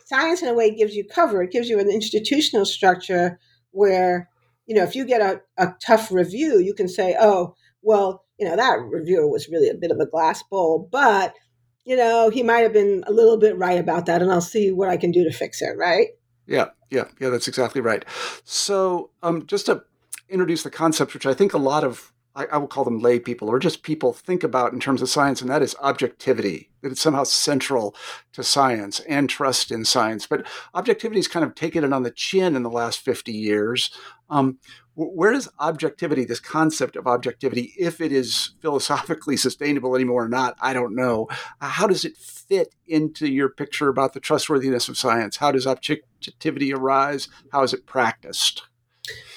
science 0.05 0.41
in 0.41 0.47
a 0.47 0.53
way 0.53 0.73
gives 0.73 0.95
you 0.95 1.03
cover. 1.03 1.43
It 1.43 1.51
gives 1.51 1.67
you 1.67 1.79
an 1.79 1.89
institutional 1.89 2.65
structure 2.65 3.39
where 3.71 4.29
you 4.69 4.75
know, 4.75 4.83
if 4.83 4.95
you 4.95 5.03
get 5.03 5.19
a, 5.19 5.41
a 5.57 5.73
tough 5.83 6.11
review, 6.11 6.59
you 6.59 6.75
can 6.75 6.87
say, 6.87 7.15
oh, 7.19 7.55
well, 7.81 8.23
you 8.37 8.47
know, 8.47 8.55
that 8.55 8.77
reviewer 8.79 9.27
was 9.27 9.49
really 9.49 9.67
a 9.67 9.73
bit 9.73 9.89
of 9.89 9.97
a 9.97 10.05
glass 10.05 10.43
bowl, 10.43 10.87
but, 10.91 11.33
you 11.85 11.97
know, 11.97 12.29
he 12.29 12.43
might 12.43 12.59
have 12.59 12.71
been 12.71 13.03
a 13.07 13.11
little 13.11 13.37
bit 13.37 13.57
right 13.57 13.79
about 13.79 14.05
that, 14.05 14.21
and 14.21 14.31
I'll 14.31 14.41
see 14.41 14.71
what 14.71 14.87
I 14.87 14.95
can 14.95 15.09
do 15.09 15.23
to 15.23 15.31
fix 15.31 15.59
it, 15.63 15.75
right? 15.75 16.09
Yeah, 16.45 16.67
yeah, 16.91 17.05
yeah, 17.19 17.29
that's 17.29 17.47
exactly 17.47 17.81
right. 17.81 18.05
So, 18.43 19.09
um, 19.23 19.47
just 19.47 19.65
to 19.65 19.83
introduce 20.29 20.61
the 20.61 20.69
concept, 20.69 21.15
which 21.15 21.25
I 21.25 21.33
think 21.33 21.55
a 21.55 21.57
lot 21.57 21.83
of 21.83 22.13
I, 22.39 22.45
I 22.53 22.57
will 22.57 22.67
call 22.67 22.85
them 22.85 22.99
lay 22.99 23.19
people 23.19 23.49
or 23.49 23.59
just 23.59 23.83
people 23.83 24.13
think 24.13 24.43
about 24.43 24.71
in 24.71 24.79
terms 24.79 25.01
of 25.01 25.09
science, 25.09 25.41
and 25.41 25.49
that 25.49 25.61
is 25.61 25.75
objectivity, 25.81 26.69
that 26.81 26.91
it's 26.91 27.01
somehow 27.01 27.25
central 27.25 27.93
to 28.31 28.43
science 28.43 29.01
and 29.01 29.29
trust 29.29 29.71
in 29.71 29.83
science. 29.83 30.25
But 30.25 30.47
objectivity 30.73 31.19
has 31.19 31.27
kind 31.27 31.43
of 31.43 31.53
taken 31.53 31.83
it 31.83 31.91
on 31.91 32.03
the 32.03 32.11
chin 32.11 32.55
in 32.55 32.63
the 32.63 32.69
last 32.69 33.01
50 33.01 33.33
years. 33.33 33.91
Um, 34.29 34.59
where 34.95 35.33
does 35.33 35.49
objectivity, 35.59 36.23
this 36.23 36.39
concept 36.39 36.95
of 36.95 37.07
objectivity, 37.07 37.73
if 37.77 37.99
it 37.99 38.13
is 38.13 38.51
philosophically 38.61 39.35
sustainable 39.37 39.93
anymore 39.93 40.23
or 40.23 40.29
not, 40.29 40.55
I 40.61 40.71
don't 40.71 40.95
know. 40.95 41.27
How 41.59 41.87
does 41.87 42.05
it 42.05 42.15
fit 42.15 42.73
into 42.87 43.27
your 43.27 43.49
picture 43.49 43.89
about 43.89 44.13
the 44.13 44.21
trustworthiness 44.21 44.87
of 44.87 44.97
science? 44.97 45.37
How 45.37 45.51
does 45.51 45.67
objectivity 45.67 46.73
arise? 46.73 47.27
How 47.51 47.63
is 47.63 47.73
it 47.73 47.85
practiced? 47.85 48.68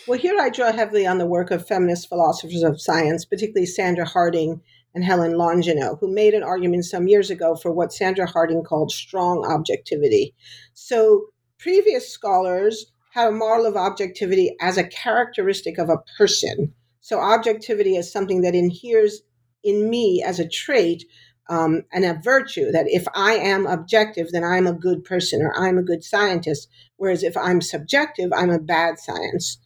Well, 0.09 0.19
here 0.19 0.37
I 0.41 0.51
draw 0.51 0.73
heavily 0.73 1.07
on 1.07 1.19
the 1.19 1.27
work 1.27 1.53
of 1.53 1.65
feminist 1.65 2.09
philosophers 2.09 2.65
of 2.65 2.81
science, 2.81 3.25
particularly 3.25 3.67
Sandra 3.67 4.05
Harding 4.05 4.61
and 4.97 5.05
Helen 5.05 5.35
Longino, 5.35 5.97
who 6.01 6.13
made 6.13 6.35
an 6.35 6.43
argument 6.43 6.87
some 6.87 7.07
years 7.07 7.31
ago 7.31 7.55
for 7.55 7.73
what 7.73 7.93
Sandra 7.93 8.27
Harding 8.27 8.65
called 8.65 8.91
strong 8.91 9.47
objectivity. 9.47 10.35
So, 10.75 11.27
previous 11.57 12.11
scholars 12.11 12.91
had 13.13 13.29
a 13.29 13.33
model 13.33 13.65
of 13.65 13.77
objectivity 13.77 14.57
as 14.61 14.77
a 14.77 14.89
characteristic 14.89 15.79
of 15.79 15.89
a 15.89 16.03
person. 16.19 16.75
So, 17.01 17.21
objectivity 17.21 17.95
is 17.95 18.11
something 18.11 18.41
that 18.41 18.57
inheres 18.57 19.23
in 19.63 19.89
me 19.89 20.21
as 20.27 20.41
a 20.41 20.49
trait 20.49 21.05
um, 21.49 21.83
and 21.93 22.05
a 22.05 22.21
virtue 22.25 22.73
that 22.73 22.89
if 22.89 23.07
I 23.15 23.35
am 23.35 23.69
objective, 23.69 24.33
then 24.33 24.43
I'm 24.43 24.67
a 24.67 24.73
good 24.73 25.05
person 25.05 25.43
or 25.43 25.57
I'm 25.57 25.79
a 25.79 25.83
good 25.85 26.03
scientist. 26.03 26.69
Whereas 26.97 27.23
if 27.23 27.37
I'm 27.37 27.61
subjective, 27.61 28.33
I'm 28.33 28.51
a 28.51 28.59
bad 28.59 28.99
science 28.99 29.59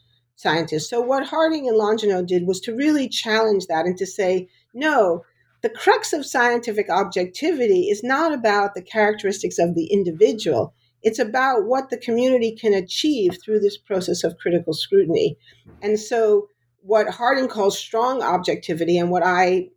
scientists. 0.46 0.88
So 0.88 1.00
what 1.00 1.26
Harding 1.26 1.66
and 1.66 1.76
Longino 1.76 2.24
did 2.24 2.46
was 2.46 2.60
to 2.60 2.76
really 2.76 3.08
challenge 3.08 3.66
that 3.66 3.84
and 3.84 3.96
to 3.96 4.06
say, 4.06 4.48
no, 4.72 5.24
the 5.62 5.68
crux 5.68 6.12
of 6.12 6.24
scientific 6.24 6.88
objectivity 6.88 7.88
is 7.88 8.04
not 8.04 8.32
about 8.32 8.74
the 8.74 8.82
characteristics 8.82 9.58
of 9.58 9.74
the 9.74 9.86
individual. 9.86 10.72
It's 11.02 11.18
about 11.18 11.64
what 11.64 11.90
the 11.90 11.98
community 11.98 12.54
can 12.54 12.74
achieve 12.74 13.38
through 13.42 13.58
this 13.58 13.76
process 13.76 14.22
of 14.22 14.38
critical 14.38 14.72
scrutiny. 14.72 15.36
And 15.82 15.98
so, 15.98 16.46
what 16.82 17.08
Harding 17.08 17.48
calls 17.48 17.76
strong 17.76 18.22
objectivity, 18.22 18.96
and 18.96 19.10
what 19.10 19.24
I 19.24 19.70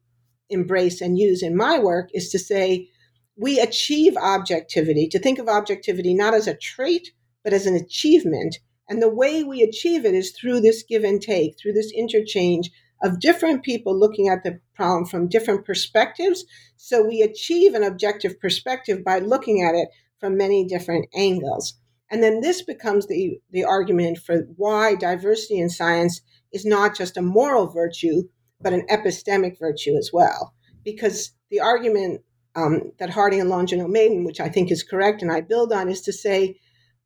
embrace 0.51 1.01
and 1.01 1.17
use 1.17 1.41
in 1.41 1.57
my 1.57 1.79
work, 1.79 2.11
is 2.13 2.29
to 2.29 2.37
say 2.37 2.89
we 3.35 3.59
achieve 3.59 4.15
objectivity, 4.17 5.07
to 5.07 5.17
think 5.17 5.39
of 5.39 5.47
objectivity 5.47 6.13
not 6.13 6.35
as 6.35 6.47
a 6.47 6.55
trait, 6.55 7.09
but 7.43 7.53
as 7.53 7.65
an 7.65 7.75
achievement. 7.75 8.59
And 8.89 9.01
the 9.01 9.13
way 9.13 9.43
we 9.43 9.61
achieve 9.61 10.03
it 10.03 10.15
is 10.15 10.31
through 10.31 10.61
this 10.61 10.83
give 10.83 11.03
and 11.03 11.21
take, 11.21 11.57
through 11.57 11.73
this 11.73 11.91
interchange 11.95 12.71
of 13.01 13.19
different 13.19 13.63
people 13.63 13.97
looking 13.97 14.27
at 14.27 14.43
the 14.43 14.59
problem 14.75 15.05
from 15.05 15.29
different 15.29 15.63
perspectives. 15.63 16.43
So 16.75 17.05
we 17.05 17.21
achieve 17.21 17.75
an 17.75 17.83
objective 17.83 18.39
perspective 18.39 19.03
by 19.05 19.19
looking 19.19 19.61
at 19.61 19.75
it 19.75 19.89
from 20.19 20.35
many 20.35 20.65
different 20.65 21.07
angles. 21.15 21.75
And 22.11 22.23
then 22.23 22.41
this 22.41 22.63
becomes 22.63 23.07
the, 23.07 23.39
the 23.51 23.63
argument 23.63 24.17
for 24.17 24.47
why 24.57 24.95
diversity 24.95 25.59
in 25.59 25.69
science 25.69 26.21
is 26.51 26.65
not 26.65 26.97
just 26.97 27.15
a 27.15 27.21
moral 27.21 27.67
virtue, 27.67 28.23
but 28.59 28.73
an 28.73 28.85
epistemic 28.89 29.59
virtue 29.59 29.95
as 29.95 30.09
well. 30.11 30.53
Because 30.83 31.31
the 31.51 31.59
argument 31.59 32.21
um, 32.55 32.91
that 32.97 33.11
Harding 33.11 33.39
and 33.39 33.49
Longino 33.49 33.87
made, 33.87 34.25
which 34.25 34.39
I 34.39 34.49
think 34.49 34.71
is 34.71 34.83
correct 34.83 35.21
and 35.21 35.31
I 35.31 35.41
build 35.41 35.71
on, 35.71 35.87
is 35.87 36.01
to 36.01 36.11
say 36.11 36.59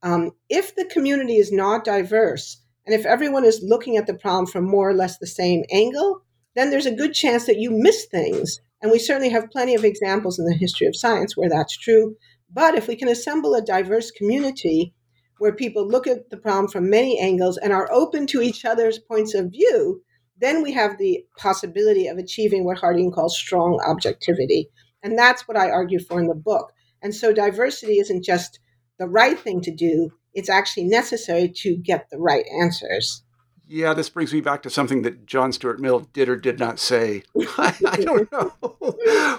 um, 0.03 0.31
if 0.49 0.75
the 0.75 0.85
community 0.85 1.37
is 1.37 1.51
not 1.51 1.85
diverse, 1.85 2.61
and 2.85 2.93
if 2.93 3.05
everyone 3.05 3.45
is 3.45 3.63
looking 3.63 3.95
at 3.97 4.05
the 4.05 4.13
problem 4.13 4.45
from 4.45 4.65
more 4.65 4.89
or 4.89 4.93
less 4.93 5.17
the 5.17 5.27
same 5.27 5.63
angle, 5.71 6.21
then 6.55 6.69
there's 6.69 6.85
a 6.85 6.91
good 6.95 7.13
chance 7.13 7.45
that 7.45 7.57
you 7.57 7.71
miss 7.71 8.05
things. 8.05 8.59
And 8.81 8.91
we 8.91 8.99
certainly 8.99 9.29
have 9.29 9.49
plenty 9.49 9.75
of 9.75 9.85
examples 9.85 10.37
in 10.37 10.45
the 10.45 10.53
history 10.53 10.87
of 10.87 10.95
science 10.95 11.37
where 11.37 11.49
that's 11.49 11.77
true. 11.77 12.17
But 12.51 12.75
if 12.75 12.87
we 12.87 12.97
can 12.97 13.07
assemble 13.07 13.55
a 13.55 13.61
diverse 13.61 14.11
community 14.11 14.93
where 15.39 15.55
people 15.55 15.87
look 15.87 16.05
at 16.05 16.29
the 16.29 16.37
problem 16.37 16.67
from 16.67 16.89
many 16.89 17.17
angles 17.19 17.57
and 17.57 17.71
are 17.71 17.91
open 17.91 18.27
to 18.27 18.41
each 18.41 18.65
other's 18.65 18.99
points 18.99 19.33
of 19.33 19.51
view, 19.51 20.01
then 20.37 20.61
we 20.61 20.73
have 20.73 20.97
the 20.97 21.25
possibility 21.37 22.07
of 22.07 22.17
achieving 22.17 22.65
what 22.65 22.77
Harding 22.77 23.11
calls 23.11 23.37
strong 23.37 23.79
objectivity. 23.87 24.69
And 25.01 25.17
that's 25.17 25.47
what 25.47 25.57
I 25.57 25.69
argue 25.69 25.99
for 25.99 26.19
in 26.19 26.27
the 26.27 26.35
book. 26.35 26.73
And 27.01 27.15
so 27.15 27.31
diversity 27.33 27.99
isn't 27.99 28.23
just 28.23 28.59
the 29.03 29.09
right 29.09 29.37
thing 29.37 29.59
to 29.61 29.71
do. 29.71 30.11
It's 30.33 30.49
actually 30.49 30.85
necessary 30.85 31.51
to 31.57 31.75
get 31.75 32.07
the 32.09 32.17
right 32.17 32.45
answers. 32.61 33.21
Yeah, 33.67 33.93
this 33.93 34.09
brings 34.09 34.33
me 34.33 34.39
back 34.39 34.63
to 34.63 34.69
something 34.69 35.01
that 35.01 35.25
John 35.25 35.51
Stuart 35.51 35.79
Mill 35.79 36.01
did 36.13 36.29
or 36.29 36.37
did 36.37 36.57
not 36.57 36.79
say. 36.79 37.23
I, 37.57 37.75
I, 37.87 37.97
don't 37.97 38.31
know. 38.31 38.53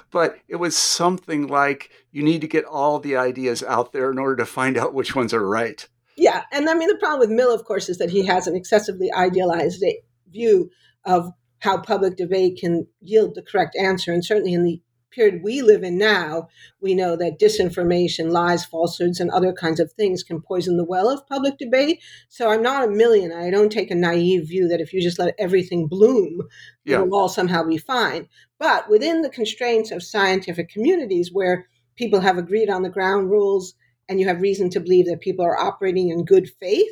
but 0.11 0.38
it 0.48 0.57
was 0.57 0.77
something 0.77 1.46
like 1.46 1.90
you 2.12 2.22
need 2.22 2.42
to 2.42 2.48
get 2.48 2.64
all 2.64 2.98
the 2.98 3.16
ideas 3.16 3.62
out 3.62 3.92
there 3.92 4.11
in 4.11 4.18
order 4.18 4.37
to 4.37 4.46
find 4.46 4.77
out 4.77 4.92
which 4.92 5.16
ones 5.16 5.33
are 5.33 5.46
right. 5.46 5.88
Yeah. 6.16 6.42
And 6.53 6.68
I 6.68 6.74
mean, 6.74 6.88
the 6.88 6.96
problem 6.96 7.20
with 7.20 7.31
Mill, 7.31 7.55
of 7.55 7.64
course, 7.64 7.88
is 7.88 7.98
that 7.98 8.11
he 8.11 8.27
has 8.27 8.46
an 8.46 8.55
excessively 8.55 9.11
idealized 9.12 9.83
view 10.31 10.70
of 11.05 11.31
how 11.61 11.81
public 11.81 12.16
debate 12.16 12.59
can 12.61 12.87
yield 13.00 13.35
the 13.35 13.42
correct 13.42 13.77
answer. 13.81 14.12
And 14.12 14.24
certainly 14.24 14.53
in 14.53 14.62
the 14.62 14.83
period 15.14 15.42
we 15.42 15.62
live 15.62 15.83
in 15.83 15.98
now, 15.98 16.48
we 16.81 16.94
know 16.94 17.16
that 17.16 17.38
disinformation, 17.38 18.31
lies, 18.31 18.64
falsehoods, 18.64 19.20
and 19.20 19.31
other 19.31 19.53
kinds 19.53 19.81
of 19.81 19.92
things 19.92 20.22
can 20.22 20.40
poison 20.40 20.77
the 20.77 20.85
well 20.85 21.09
of 21.09 21.27
public 21.27 21.59
debate. 21.59 22.03
So 22.29 22.50
I'm 22.50 22.62
not 22.62 22.85
a 22.85 22.88
Millian. 22.88 23.35
I 23.35 23.50
don't 23.50 23.70
take 23.70 23.90
a 23.90 23.94
naive 23.94 24.48
view 24.48 24.68
that 24.68 24.81
if 24.81 24.92
you 24.92 25.00
just 25.00 25.18
let 25.18 25.35
everything 25.38 25.87
bloom, 25.87 26.42
yeah. 26.85 26.96
it'll 26.96 27.14
all 27.14 27.29
somehow 27.29 27.62
be 27.62 27.79
fine. 27.79 28.29
But 28.59 28.88
within 28.88 29.22
the 29.22 29.31
constraints 29.31 29.90
of 29.90 30.03
scientific 30.03 30.68
communities 30.68 31.31
where 31.33 31.66
people 31.96 32.20
have 32.20 32.38
agreed 32.38 32.70
on 32.70 32.83
the 32.83 32.90
ground 32.90 33.31
rules 33.31 33.74
and 34.09 34.20
you 34.20 34.27
have 34.27 34.40
reason 34.40 34.70
to 34.70 34.81
believe 34.81 35.07
that 35.07 35.20
people 35.20 35.44
are 35.44 35.59
operating 35.59 36.11
in 36.11 36.24
good 36.24 36.50
faith, 36.61 36.90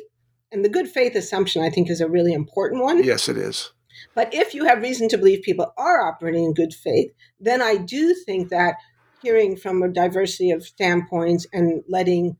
and 0.51 0.63
the 0.63 0.69
good 0.69 0.87
faith 0.87 1.15
assumption, 1.15 1.63
I 1.63 1.69
think, 1.69 1.89
is 1.89 1.99
a 1.99 2.07
really 2.07 2.33
important 2.33 2.83
one. 2.83 3.03
Yes, 3.03 3.27
it 3.27 3.37
is. 3.37 3.71
But 4.15 4.33
if 4.33 4.53
you 4.53 4.65
have 4.65 4.81
reason 4.81 5.09
to 5.09 5.17
believe 5.17 5.43
people 5.43 5.73
are 5.77 6.07
operating 6.07 6.45
in 6.45 6.53
good 6.53 6.73
faith, 6.73 7.11
then 7.39 7.61
I 7.61 7.77
do 7.77 8.13
think 8.13 8.49
that 8.49 8.75
hearing 9.21 9.55
from 9.55 9.81
a 9.81 9.89
diversity 9.89 10.51
of 10.51 10.63
standpoints 10.63 11.47
and 11.53 11.83
letting 11.87 12.37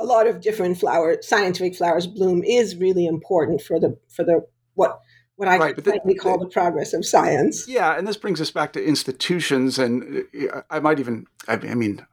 a 0.00 0.04
lot 0.04 0.26
of 0.26 0.40
different 0.40 0.78
flower 0.78 1.16
scientific 1.22 1.74
flowers 1.74 2.06
bloom 2.06 2.42
is 2.44 2.76
really 2.76 3.06
important 3.06 3.60
for 3.60 3.80
the 3.80 3.98
for 4.08 4.24
the 4.24 4.46
what 4.74 5.00
what 5.36 5.48
I 5.48 5.56
right, 5.58 5.76
the, 5.76 6.14
call 6.16 6.38
the, 6.38 6.46
the 6.46 6.50
progress 6.50 6.92
of 6.92 7.06
science. 7.06 7.68
Yeah, 7.68 7.96
and 7.96 8.06
this 8.06 8.16
brings 8.16 8.40
us 8.40 8.50
back 8.50 8.72
to 8.72 8.84
institutions, 8.84 9.78
and 9.78 10.24
uh, 10.52 10.62
I 10.70 10.80
might 10.80 10.98
even 11.00 11.26
I 11.46 11.56
mean 11.56 12.04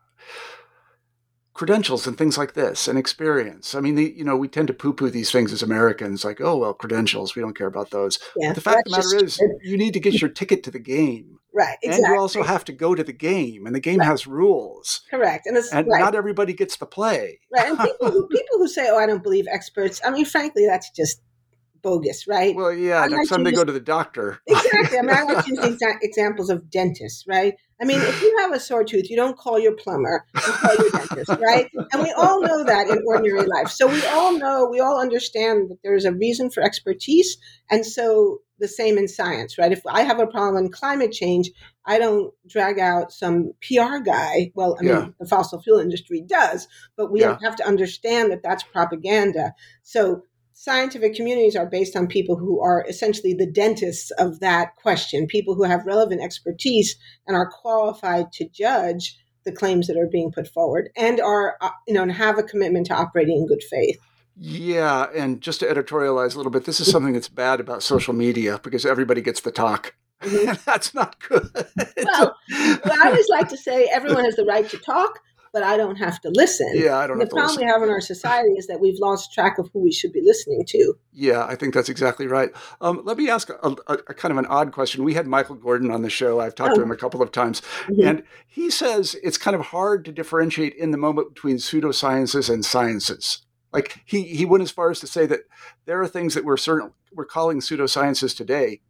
credentials 1.55 2.05
and 2.05 2.17
things 2.17 2.37
like 2.37 2.53
this 2.53 2.87
and 2.87 2.99
experience. 2.99 3.73
I 3.73 3.79
mean, 3.79 3.95
the, 3.95 4.13
you 4.15 4.23
know, 4.23 4.35
we 4.35 4.47
tend 4.47 4.67
to 4.67 4.73
poo-poo 4.73 5.09
these 5.09 5.31
things 5.31 5.51
as 5.51 5.63
Americans, 5.63 6.23
like, 6.23 6.39
oh 6.39 6.57
well, 6.57 6.73
credentials, 6.73 7.35
we 7.35 7.41
don't 7.41 7.57
care 7.57 7.65
about 7.65 7.89
those. 7.89 8.19
Yeah, 8.35 8.49
but 8.49 8.55
the 8.55 8.61
fact 8.61 8.87
of 8.87 8.91
the 8.91 8.97
matter 8.97 9.25
is, 9.25 9.41
you 9.63 9.77
need 9.77 9.93
to 9.93 9.99
get 9.99 10.21
your 10.21 10.29
ticket 10.29 10.63
to 10.63 10.71
the 10.71 10.79
game. 10.79 11.39
Right, 11.53 11.77
exactly. 11.81 12.05
And 12.05 12.13
you 12.13 12.19
also 12.19 12.43
have 12.43 12.65
to 12.65 12.73
go 12.73 12.93
to 12.93 13.03
the 13.03 13.13
game, 13.13 13.65
and 13.65 13.73
the 13.73 13.79
game 13.79 13.99
right. 13.99 14.07
has 14.07 14.27
rules. 14.27 15.01
Correct, 15.09 15.47
and, 15.47 15.55
and 15.55 15.87
right. 15.87 16.01
not 16.01 16.13
everybody 16.13 16.51
gets 16.51 16.75
to 16.77 16.85
play. 16.85 17.39
Right, 17.49 17.69
and 17.69 17.79
people 17.79 18.11
who, 18.11 18.27
people 18.31 18.57
who 18.57 18.67
say, 18.67 18.89
"Oh, 18.89 18.97
I 18.97 19.05
don't 19.05 19.23
believe 19.23 19.47
experts," 19.49 20.01
I 20.05 20.09
mean, 20.09 20.25
frankly, 20.25 20.65
that's 20.67 20.89
just 20.89 21.21
bogus, 21.85 22.27
right? 22.27 22.55
Well, 22.55 22.73
yeah, 22.73 23.01
I 23.01 23.07
next 23.07 23.29
time 23.29 23.43
they 23.43 23.51
go 23.51 23.63
to 23.63 23.71
the 23.71 23.79
doctor. 23.79 24.41
exactly. 24.47 24.97
I 24.97 25.01
mean, 25.03 25.15
I 25.15 25.21
like 25.21 25.45
to 25.45 25.51
use 25.51 25.79
examples 26.01 26.49
of 26.49 26.67
dentists, 26.71 27.25
right? 27.27 27.53
I 27.79 27.85
mean, 27.85 28.01
if 28.01 28.21
you 28.21 28.35
have 28.39 28.51
a 28.53 28.59
sore 28.59 28.83
tooth, 28.83 29.09
you 29.09 29.15
don't 29.15 29.37
call 29.37 29.59
your 29.59 29.73
plumber, 29.73 30.25
you 30.33 30.41
call 30.41 30.75
your 30.75 30.89
dentist, 30.89 31.29
right? 31.39 31.69
And 31.91 32.01
we 32.01 32.11
all 32.17 32.41
know 32.41 32.63
that 32.63 32.87
in 32.89 33.03
ordinary 33.05 33.45
life. 33.45 33.69
So 33.69 33.87
we 33.87 34.03
all 34.07 34.35
know, 34.35 34.67
we 34.69 34.79
all 34.79 34.99
understand 34.99 35.69
that 35.69 35.77
there's 35.83 36.05
a 36.05 36.11
reason 36.11 36.49
for 36.49 36.63
expertise. 36.63 37.37
And 37.69 37.85
so 37.85 38.39
the 38.57 38.67
same 38.67 38.97
in 38.97 39.07
science, 39.07 39.57
right? 39.59 39.71
If 39.71 39.81
I 39.85 40.01
have 40.01 40.19
a 40.19 40.25
problem 40.25 40.65
in 40.65 40.71
climate 40.71 41.11
change, 41.11 41.51
I 41.85 41.99
don't 41.99 42.33
drag 42.47 42.79
out 42.79 43.11
some 43.11 43.51
PR 43.61 43.97
guy. 44.03 44.51
Well, 44.55 44.77
I 44.79 44.81
mean, 44.81 44.91
yeah. 44.91 45.07
the 45.19 45.27
fossil 45.27 45.61
fuel 45.61 45.79
industry 45.79 46.23
does, 46.25 46.67
but 46.97 47.11
we 47.11 47.21
yeah. 47.21 47.37
have 47.43 47.57
to 47.57 47.67
understand 47.67 48.31
that 48.31 48.41
that's 48.41 48.63
propaganda. 48.63 49.53
So 49.83 50.23
scientific 50.55 51.13
communities 51.13 51.55
are 51.55 51.65
based 51.65 51.95
on 51.95 52.07
people 52.07 52.37
who 52.37 52.61
are 52.61 52.85
essentially 52.87 53.33
the 53.33 53.45
dentists 53.45 54.09
of 54.11 54.39
that 54.39 54.75
question, 54.77 55.27
people 55.27 55.53
who 55.53 55.63
have 55.63 55.85
relevant 55.85 56.23
expertise 56.23 56.95
and 57.27 57.35
are 57.35 57.49
qualified 57.49 58.31
to 58.31 58.47
judge 58.47 59.17
the 59.43 59.51
claims 59.51 59.85
that 59.85 59.97
are 59.97 60.07
being 60.07 60.31
put 60.31 60.47
forward 60.47 60.89
and 60.95 61.19
are, 61.19 61.57
uh, 61.61 61.69
you 61.87 61.93
know, 61.93 62.01
and 62.01 62.13
have 62.13 62.39
a 62.39 62.43
commitment 62.43 62.87
to 62.87 62.95
operating 62.95 63.37
in 63.37 63.47
good 63.47 63.61
faith. 63.69 63.99
Yeah, 64.37 65.07
and 65.13 65.39
just 65.39 65.59
to 65.59 65.65
editorialize 65.67 66.33
a 66.33 66.37
little 66.37 66.51
bit, 66.51 66.65
this 66.65 66.79
is 66.79 66.89
something 66.89 67.13
that's 67.13 67.29
bad 67.29 67.59
about 67.59 67.83
social 67.83 68.13
media 68.13 68.59
because 68.63 68.85
everybody 68.85 69.21
gets 69.21 69.41
the 69.41 69.51
talk. 69.51 69.93
Mm-hmm. 70.21 70.53
that's 70.65 70.93
not 70.93 71.19
good. 71.19 71.49
Well, 71.53 72.35
well, 72.49 73.03
I 73.03 73.07
always 73.07 73.29
like 73.29 73.49
to 73.49 73.57
say 73.57 73.89
everyone 73.91 74.25
has 74.25 74.35
the 74.35 74.45
right 74.45 74.67
to 74.69 74.77
talk, 74.77 75.19
but 75.55 75.63
I 75.63 75.77
don't 75.77 75.95
have 75.95 76.19
to 76.19 76.29
listen. 76.31 76.69
Yeah, 76.73 76.97
I 76.97 77.07
don't. 77.07 77.17
The 77.17 77.27
problem 77.27 77.55
we 77.55 77.63
have 77.63 77.81
in 77.81 77.89
our 77.89 78.01
society 78.01 78.49
is 78.57 78.67
that 78.67 78.81
we've 78.81 78.99
lost 78.99 79.31
track 79.31 79.57
of 79.57 79.69
who 79.71 79.79
we 79.79 79.91
should 79.93 80.11
be 80.11 80.19
listening 80.21 80.65
to. 80.65 80.95
Yeah, 81.13 81.45
I 81.45 81.55
think 81.55 81.73
that's 81.73 81.87
exactly 81.87 82.27
right. 82.27 82.49
Um, 82.81 82.99
let 83.05 83.15
me 83.15 83.29
ask 83.29 83.49
a, 83.49 83.73
a, 83.87 83.93
a, 83.93 84.13
kind 84.13 84.33
of 84.33 84.37
an 84.37 84.47
odd 84.47 84.73
question. 84.73 85.05
We 85.05 85.13
had 85.13 85.27
Michael 85.27 85.55
Gordon 85.55 85.91
on 85.91 86.01
the 86.01 86.09
show. 86.09 86.41
I've 86.41 86.55
talked 86.55 86.73
oh. 86.73 86.75
to 86.75 86.81
him 86.81 86.91
a 86.91 86.97
couple 86.97 87.21
of 87.21 87.31
times, 87.31 87.61
mm-hmm. 87.85 88.05
and 88.05 88.23
he 88.45 88.69
says 88.69 89.15
it's 89.23 89.37
kind 89.37 89.55
of 89.55 89.67
hard 89.67 90.03
to 90.03 90.11
differentiate 90.11 90.75
in 90.75 90.91
the 90.91 90.97
moment 90.97 91.33
between 91.33 91.55
pseudosciences 91.55 92.53
and 92.53 92.65
sciences. 92.65 93.43
Like 93.71 94.01
he 94.03 94.23
he 94.23 94.43
went 94.43 94.61
as 94.61 94.71
far 94.71 94.91
as 94.91 94.99
to 94.99 95.07
say 95.07 95.25
that 95.25 95.43
there 95.85 96.01
are 96.01 96.07
things 96.09 96.33
that 96.33 96.43
we're 96.43 96.57
certain 96.57 96.91
we're 97.13 97.23
calling 97.23 97.61
pseudosciences 97.61 98.35
today 98.35 98.81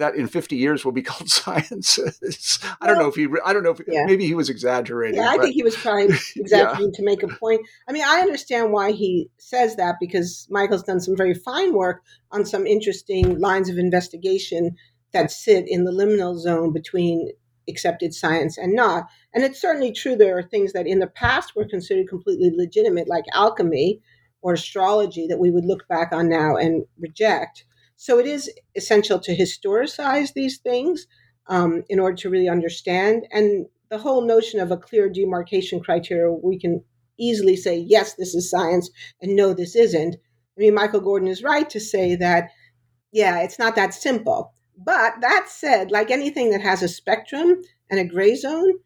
that 0.00 0.16
in 0.16 0.26
50 0.26 0.56
years 0.56 0.84
will 0.84 0.92
be 0.92 1.02
called 1.10 1.30
sciences. 1.30 2.58
I 2.80 2.86
don't 2.86 2.98
know 2.98 3.08
if 3.08 3.14
he, 3.14 3.28
I 3.44 3.52
don't 3.52 3.62
know 3.62 3.70
if 3.70 3.80
yeah. 3.86 4.04
maybe 4.04 4.26
he 4.26 4.34
was 4.34 4.50
exaggerating. 4.50 5.20
Yeah, 5.20 5.28
I 5.28 5.36
but, 5.36 5.44
think 5.44 5.54
he 5.54 5.62
was 5.62 5.76
trying 5.76 6.10
exaggerating 6.36 6.92
yeah. 6.92 6.96
to 6.96 7.04
make 7.04 7.22
a 7.22 7.28
point. 7.28 7.62
I 7.88 7.92
mean, 7.92 8.04
I 8.04 8.20
understand 8.20 8.72
why 8.72 8.92
he 8.92 9.30
says 9.38 9.76
that 9.76 9.96
because 10.00 10.46
Michael's 10.50 10.82
done 10.82 11.00
some 11.00 11.16
very 11.16 11.34
fine 11.34 11.72
work 11.72 12.02
on 12.32 12.44
some 12.44 12.66
interesting 12.66 13.38
lines 13.38 13.68
of 13.68 13.78
investigation 13.78 14.76
that 15.12 15.30
sit 15.30 15.64
in 15.68 15.84
the 15.84 15.92
liminal 15.92 16.38
zone 16.38 16.72
between 16.72 17.30
accepted 17.68 18.14
science 18.14 18.58
and 18.58 18.74
not. 18.74 19.06
And 19.34 19.44
it's 19.44 19.60
certainly 19.60 19.92
true 19.92 20.16
there 20.16 20.36
are 20.36 20.42
things 20.42 20.72
that 20.72 20.86
in 20.86 20.98
the 20.98 21.06
past 21.06 21.54
were 21.54 21.66
considered 21.66 22.08
completely 22.08 22.50
legitimate, 22.54 23.08
like 23.08 23.24
alchemy 23.32 24.00
or 24.42 24.54
astrology, 24.54 25.26
that 25.26 25.38
we 25.38 25.50
would 25.50 25.64
look 25.64 25.86
back 25.88 26.12
on 26.12 26.28
now 26.28 26.56
and 26.56 26.84
reject. 26.98 27.64
So 28.02 28.18
it 28.18 28.24
is 28.24 28.50
essential 28.74 29.18
to 29.18 29.36
historicize 29.36 30.32
these 30.32 30.56
things 30.56 31.06
um, 31.48 31.84
in 31.90 32.00
order 32.00 32.16
to 32.16 32.30
really 32.30 32.48
understand. 32.48 33.26
And 33.30 33.66
the 33.90 33.98
whole 33.98 34.22
notion 34.22 34.58
of 34.58 34.70
a 34.70 34.78
clear 34.78 35.10
demarcation 35.10 35.80
criteria, 35.80 36.32
we 36.32 36.58
can 36.58 36.82
easily 37.18 37.56
say, 37.56 37.76
yes, 37.76 38.14
this 38.14 38.34
is 38.34 38.48
science, 38.48 38.88
and 39.20 39.36
no, 39.36 39.52
this 39.52 39.76
isn't. 39.76 40.14
I 40.14 40.60
mean, 40.60 40.74
Michael 40.74 41.02
Gordon 41.02 41.28
is 41.28 41.42
right 41.42 41.68
to 41.68 41.78
say 41.78 42.16
that, 42.16 42.48
yeah, 43.12 43.42
it's 43.42 43.58
not 43.58 43.76
that 43.76 43.92
simple. 43.92 44.54
But 44.78 45.20
that 45.20 45.48
said, 45.50 45.90
like 45.90 46.10
anything 46.10 46.52
that 46.52 46.62
has 46.62 46.82
a 46.82 46.88
spectrum 46.88 47.60
and 47.90 48.00
a 48.00 48.04
gray 48.04 48.34
zone, 48.34 48.78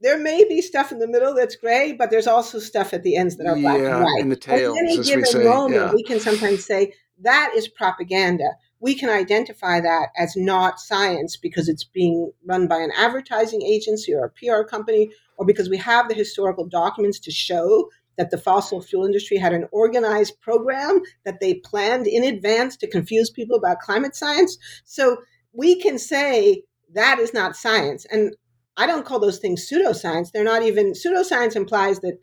there 0.00 0.18
may 0.18 0.44
be 0.48 0.60
stuff 0.60 0.90
in 0.90 0.98
the 0.98 1.06
middle 1.06 1.34
that's 1.34 1.54
gray, 1.54 1.92
but 1.92 2.10
there's 2.10 2.26
also 2.26 2.58
stuff 2.58 2.92
at 2.94 3.04
the 3.04 3.16
ends 3.16 3.36
that 3.36 3.46
are 3.46 3.54
black 3.54 3.78
yeah, 3.78 3.94
and 3.94 4.04
white. 4.04 4.20
In 4.22 4.28
the 4.28 4.34
tails, 4.34 4.76
at 4.76 4.84
any 4.86 5.02
given 5.04 5.44
moment, 5.44 5.74
yeah. 5.74 5.92
we 5.92 6.02
can 6.02 6.18
sometimes 6.18 6.64
say 6.64 6.94
that 7.22 7.52
is 7.54 7.68
propaganda. 7.68 8.56
We 8.80 8.94
can 8.94 9.10
identify 9.10 9.80
that 9.80 10.08
as 10.16 10.36
not 10.36 10.80
science 10.80 11.36
because 11.36 11.68
it's 11.68 11.84
being 11.84 12.32
run 12.46 12.66
by 12.66 12.78
an 12.78 12.92
advertising 12.96 13.62
agency 13.62 14.14
or 14.14 14.24
a 14.24 14.30
PR 14.30 14.62
company, 14.62 15.10
or 15.36 15.44
because 15.44 15.68
we 15.68 15.76
have 15.78 16.08
the 16.08 16.14
historical 16.14 16.66
documents 16.66 17.18
to 17.20 17.30
show 17.30 17.90
that 18.16 18.30
the 18.30 18.38
fossil 18.38 18.82
fuel 18.82 19.06
industry 19.06 19.36
had 19.38 19.52
an 19.52 19.66
organized 19.72 20.40
program 20.40 21.00
that 21.24 21.40
they 21.40 21.54
planned 21.54 22.06
in 22.06 22.24
advance 22.24 22.76
to 22.76 22.86
confuse 22.86 23.30
people 23.30 23.56
about 23.56 23.80
climate 23.80 24.14
science. 24.14 24.58
So 24.84 25.18
we 25.52 25.80
can 25.80 25.98
say 25.98 26.64
that 26.92 27.18
is 27.18 27.32
not 27.32 27.56
science. 27.56 28.06
And 28.10 28.36
I 28.76 28.86
don't 28.86 29.06
call 29.06 29.20
those 29.20 29.38
things 29.38 29.68
pseudoscience. 29.70 30.32
They're 30.32 30.44
not 30.44 30.62
even 30.62 30.92
pseudoscience 30.92 31.56
implies 31.56 32.00
that 32.00 32.18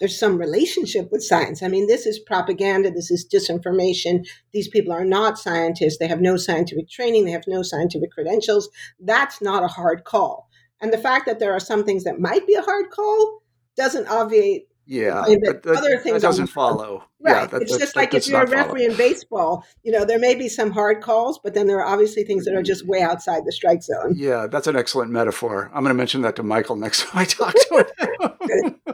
there's 0.00 0.18
some 0.18 0.38
relationship 0.38 1.12
with 1.12 1.22
science. 1.22 1.62
I 1.62 1.68
mean, 1.68 1.86
this 1.86 2.06
is 2.06 2.18
propaganda, 2.18 2.90
this 2.90 3.10
is 3.10 3.28
disinformation. 3.28 4.26
These 4.52 4.68
people 4.68 4.92
are 4.92 5.04
not 5.04 5.38
scientists, 5.38 5.98
they 5.98 6.08
have 6.08 6.20
no 6.20 6.36
scientific 6.36 6.88
training, 6.88 7.26
they 7.26 7.30
have 7.30 7.46
no 7.46 7.62
scientific 7.62 8.10
credentials. 8.10 8.70
That's 8.98 9.40
not 9.40 9.62
a 9.62 9.68
hard 9.68 10.04
call. 10.04 10.48
And 10.80 10.92
the 10.92 10.98
fact 10.98 11.26
that 11.26 11.38
there 11.38 11.52
are 11.52 11.60
some 11.60 11.84
things 11.84 12.04
that 12.04 12.18
might 12.18 12.46
be 12.46 12.54
a 12.54 12.62
hard 12.62 12.90
call 12.90 13.42
doesn't 13.76 14.08
obviate 14.08 14.68
yeah, 14.86 15.22
that, 15.26 16.00
things 16.02 16.14
that 16.14 16.22
doesn't 16.22 16.48
follow. 16.48 17.04
Right. 17.22 17.42
Yeah, 17.42 17.46
that, 17.46 17.62
it's 17.62 17.76
just 17.76 17.96
like 17.96 18.14
if 18.14 18.26
you're 18.26 18.42
a 18.42 18.46
referee 18.46 18.86
follow. 18.86 18.92
in 18.92 18.96
baseball, 18.96 19.66
you 19.82 19.92
know, 19.92 20.04
there 20.04 20.18
may 20.18 20.34
be 20.34 20.48
some 20.48 20.70
hard 20.70 21.02
calls, 21.02 21.38
but 21.38 21.54
then 21.54 21.66
there 21.66 21.78
are 21.78 21.86
obviously 21.86 22.24
things 22.24 22.46
that 22.46 22.54
are 22.54 22.62
just 22.62 22.86
way 22.86 23.02
outside 23.02 23.44
the 23.44 23.52
strike 23.52 23.82
zone. 23.82 24.14
Yeah, 24.16 24.46
that's 24.46 24.66
an 24.66 24.76
excellent 24.76 25.10
metaphor. 25.10 25.70
I'm 25.74 25.82
going 25.82 25.94
to 25.94 25.98
mention 25.98 26.22
that 26.22 26.36
to 26.36 26.42
Michael 26.42 26.76
next 26.76 27.04
time 27.04 27.20
I 27.20 27.24
talk 27.24 27.54
to 27.54 27.76
him. 27.76 28.80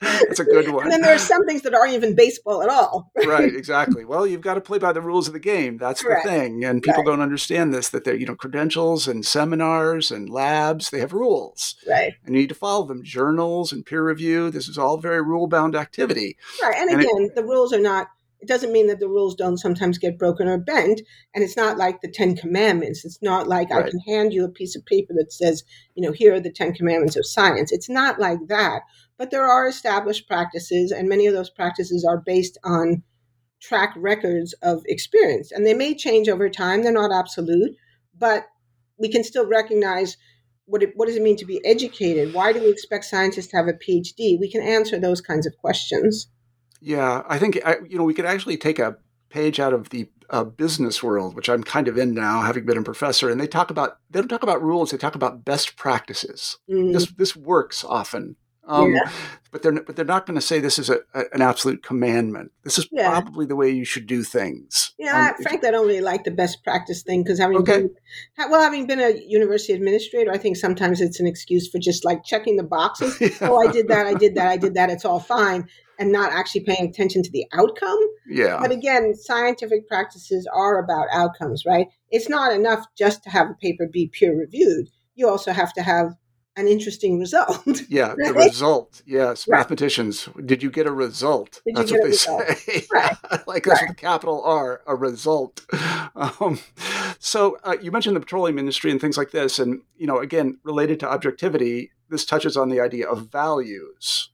that's 0.00 0.40
a 0.40 0.44
good 0.44 0.68
one. 0.70 0.84
And 0.84 0.92
then 0.92 1.02
there 1.02 1.14
are 1.14 1.18
some 1.18 1.44
things 1.46 1.62
that 1.62 1.74
aren't 1.74 1.94
even 1.94 2.14
baseball 2.14 2.62
at 2.62 2.68
all. 2.68 3.10
right, 3.26 3.54
exactly. 3.54 4.04
Well, 4.04 4.26
you've 4.26 4.40
got 4.40 4.54
to 4.54 4.60
play 4.60 4.78
by 4.78 4.92
the 4.92 5.00
rules 5.00 5.26
of 5.26 5.32
the 5.32 5.40
game. 5.40 5.78
That's 5.78 6.02
the 6.02 6.20
thing. 6.24 6.64
And 6.64 6.82
people 6.82 7.02
right. 7.02 7.06
don't 7.06 7.20
understand 7.20 7.72
this 7.72 7.88
that 7.90 8.04
they're, 8.04 8.16
you 8.16 8.26
know, 8.26 8.34
credentials 8.34 9.08
and 9.08 9.24
seminars 9.24 10.10
and 10.10 10.28
labs, 10.28 10.90
they 10.90 11.00
have 11.00 11.12
rules. 11.12 11.76
Right. 11.88 12.14
And 12.24 12.34
you 12.34 12.42
need 12.42 12.48
to 12.48 12.54
follow 12.54 12.86
them. 12.86 13.02
Journals 13.02 13.72
and 13.72 13.84
peer 13.84 14.04
review, 14.04 14.50
this 14.50 14.68
is 14.68 14.78
all 14.78 14.98
very 14.98 15.22
rule 15.22 15.46
bound 15.46 15.76
activity. 15.76 16.36
Right. 16.62 16.76
And, 16.76 16.90
and 16.90 17.00
again, 17.00 17.22
it, 17.22 17.34
the 17.34 17.44
rules 17.52 17.72
are 17.72 17.80
not 17.80 18.08
it 18.40 18.48
doesn't 18.48 18.72
mean 18.72 18.88
that 18.88 18.98
the 18.98 19.08
rules 19.08 19.36
don't 19.36 19.58
sometimes 19.58 19.98
get 19.98 20.18
broken 20.18 20.48
or 20.48 20.58
bent 20.58 21.00
and 21.32 21.44
it's 21.44 21.56
not 21.56 21.78
like 21.78 22.00
the 22.00 22.10
10 22.10 22.34
commandments. 22.34 23.04
It's 23.04 23.22
not 23.22 23.46
like 23.46 23.70
right. 23.70 23.84
i 23.84 23.88
can 23.88 24.00
hand 24.00 24.32
you 24.32 24.44
a 24.44 24.48
piece 24.48 24.74
of 24.74 24.84
paper 24.84 25.12
that 25.16 25.32
says 25.32 25.62
you 25.94 26.02
know 26.02 26.12
here 26.12 26.34
are 26.34 26.40
the 26.40 26.50
10 26.50 26.74
commandments 26.74 27.16
of 27.16 27.26
science. 27.26 27.70
It's 27.70 27.88
not 27.88 28.18
like 28.18 28.40
that. 28.48 28.82
But 29.16 29.30
there 29.30 29.46
are 29.46 29.68
established 29.68 30.26
practices 30.26 30.90
and 30.90 31.08
many 31.08 31.26
of 31.26 31.34
those 31.34 31.50
practices 31.50 32.04
are 32.04 32.18
based 32.18 32.58
on 32.64 33.04
track 33.60 33.94
records 33.96 34.54
of 34.54 34.82
experience. 34.86 35.52
And 35.52 35.64
they 35.64 35.74
may 35.74 35.94
change 35.94 36.28
over 36.28 36.48
time. 36.48 36.82
They're 36.82 36.92
not 36.92 37.12
absolute 37.12 37.76
but 38.18 38.46
we 38.98 39.08
can 39.08 39.24
still 39.24 39.46
recognize 39.46 40.16
what, 40.66 40.82
it, 40.82 40.92
what 40.94 41.06
does 41.06 41.16
it 41.16 41.22
mean 41.22 41.36
to 41.36 41.44
be 41.44 41.60
educated? 41.64 42.32
Why 42.32 42.52
do 42.52 42.60
we 42.60 42.70
expect 42.70 43.04
scientists 43.04 43.48
to 43.48 43.56
have 43.56 43.68
a 43.68 43.72
phd 43.72 44.38
we 44.40 44.50
can 44.50 44.62
answer 44.62 44.98
those 44.98 45.20
kinds 45.20 45.46
of 45.46 45.56
questions 45.58 46.28
yeah, 46.82 47.22
I 47.28 47.38
think 47.38 47.56
you 47.88 47.96
know 47.96 48.04
we 48.04 48.14
could 48.14 48.26
actually 48.26 48.56
take 48.56 48.78
a 48.78 48.96
page 49.30 49.60
out 49.60 49.72
of 49.72 49.90
the 49.90 50.08
uh, 50.30 50.44
business 50.44 51.02
world, 51.02 51.34
which 51.34 51.48
I'm 51.48 51.62
kind 51.62 51.88
of 51.88 51.96
in 51.96 52.12
now, 52.14 52.42
having 52.42 52.66
been 52.66 52.78
a 52.78 52.82
professor, 52.82 53.30
and 53.30 53.40
they 53.40 53.46
talk 53.46 53.70
about 53.70 53.98
they 54.10 54.20
don't 54.20 54.28
talk 54.28 54.42
about 54.42 54.62
rules; 54.62 54.90
they 54.90 54.98
talk 54.98 55.14
about 55.14 55.44
best 55.44 55.76
practices. 55.76 56.58
Mm. 56.68 56.92
This 56.92 57.06
this 57.12 57.36
works 57.36 57.84
often, 57.84 58.34
um, 58.66 58.92
yeah. 58.92 59.10
but 59.52 59.62
they're 59.62 59.80
but 59.80 59.94
they're 59.94 60.04
not 60.04 60.26
going 60.26 60.34
to 60.34 60.44
say 60.44 60.58
this 60.58 60.78
is 60.78 60.90
a, 60.90 60.98
a, 61.14 61.24
an 61.32 61.40
absolute 61.40 61.84
commandment. 61.84 62.50
This 62.64 62.78
is 62.78 62.88
yeah. 62.90 63.10
probably 63.10 63.46
the 63.46 63.54
way 63.56 63.70
you 63.70 63.84
should 63.84 64.08
do 64.08 64.24
things. 64.24 64.92
Yeah, 64.98 65.34
um, 65.36 65.42
frankly, 65.42 65.68
I 65.68 65.72
don't 65.72 65.86
really 65.86 66.00
like 66.00 66.24
the 66.24 66.32
best 66.32 66.64
practice 66.64 67.04
thing 67.04 67.22
because 67.22 67.38
having 67.38 67.58
okay. 67.58 67.82
been, 67.82 67.90
well, 68.50 68.60
having 68.60 68.88
been 68.88 69.00
a 69.00 69.22
university 69.26 69.72
administrator, 69.72 70.32
I 70.32 70.38
think 70.38 70.56
sometimes 70.56 71.00
it's 71.00 71.20
an 71.20 71.28
excuse 71.28 71.68
for 71.68 71.78
just 71.78 72.04
like 72.04 72.24
checking 72.24 72.56
the 72.56 72.64
boxes. 72.64 73.20
yeah. 73.20 73.30
Oh, 73.42 73.56
I 73.56 73.70
did 73.70 73.86
that, 73.86 74.06
I 74.06 74.14
did 74.14 74.34
that, 74.34 74.48
I 74.48 74.56
did 74.56 74.74
that. 74.74 74.90
It's 74.90 75.04
all 75.04 75.20
fine 75.20 75.68
and 75.98 76.12
not 76.12 76.32
actually 76.32 76.62
paying 76.62 76.88
attention 76.88 77.22
to 77.22 77.30
the 77.30 77.46
outcome. 77.52 77.98
Yeah. 78.28 78.58
But 78.60 78.70
again, 78.70 79.14
scientific 79.14 79.88
practices 79.88 80.48
are 80.52 80.78
about 80.78 81.08
outcomes, 81.12 81.64
right? 81.66 81.88
It's 82.10 82.28
not 82.28 82.52
enough 82.52 82.84
just 82.96 83.22
to 83.24 83.30
have 83.30 83.50
a 83.50 83.54
paper 83.54 83.88
be 83.90 84.08
peer 84.08 84.36
reviewed. 84.36 84.88
You 85.14 85.28
also 85.28 85.52
have 85.52 85.72
to 85.74 85.82
have 85.82 86.14
an 86.56 86.68
interesting 86.68 87.18
result. 87.18 87.82
Yeah, 87.88 88.14
right? 88.14 88.28
the 88.28 88.34
result. 88.34 89.02
Yes, 89.06 89.46
right. 89.46 89.58
mathematicians. 89.58 90.28
Did 90.44 90.62
you 90.62 90.70
get 90.70 90.86
a 90.86 90.92
result? 90.92 91.60
Did 91.66 91.76
that's 91.76 91.90
what 91.90 92.02
they 92.02 92.08
result? 92.08 92.46
say. 92.58 92.86
Right. 92.90 93.16
like 93.46 93.64
that's 93.64 93.80
right. 93.80 93.90
with 93.90 93.98
capital 93.98 94.42
R, 94.44 94.82
a 94.86 94.94
result. 94.94 95.64
Um, 96.14 96.60
so 97.18 97.56
uh, 97.64 97.76
you 97.80 97.90
mentioned 97.90 98.14
the 98.14 98.20
petroleum 98.20 98.58
industry 98.58 98.90
and 98.90 99.00
things 99.00 99.16
like 99.16 99.30
this, 99.30 99.58
and 99.58 99.80
you 99.96 100.06
know, 100.06 100.18
again, 100.18 100.58
related 100.62 101.00
to 101.00 101.10
objectivity, 101.10 101.90
this 102.10 102.26
touches 102.26 102.54
on 102.54 102.68
the 102.68 102.80
idea 102.80 103.08
of 103.08 103.30
values 103.30 104.28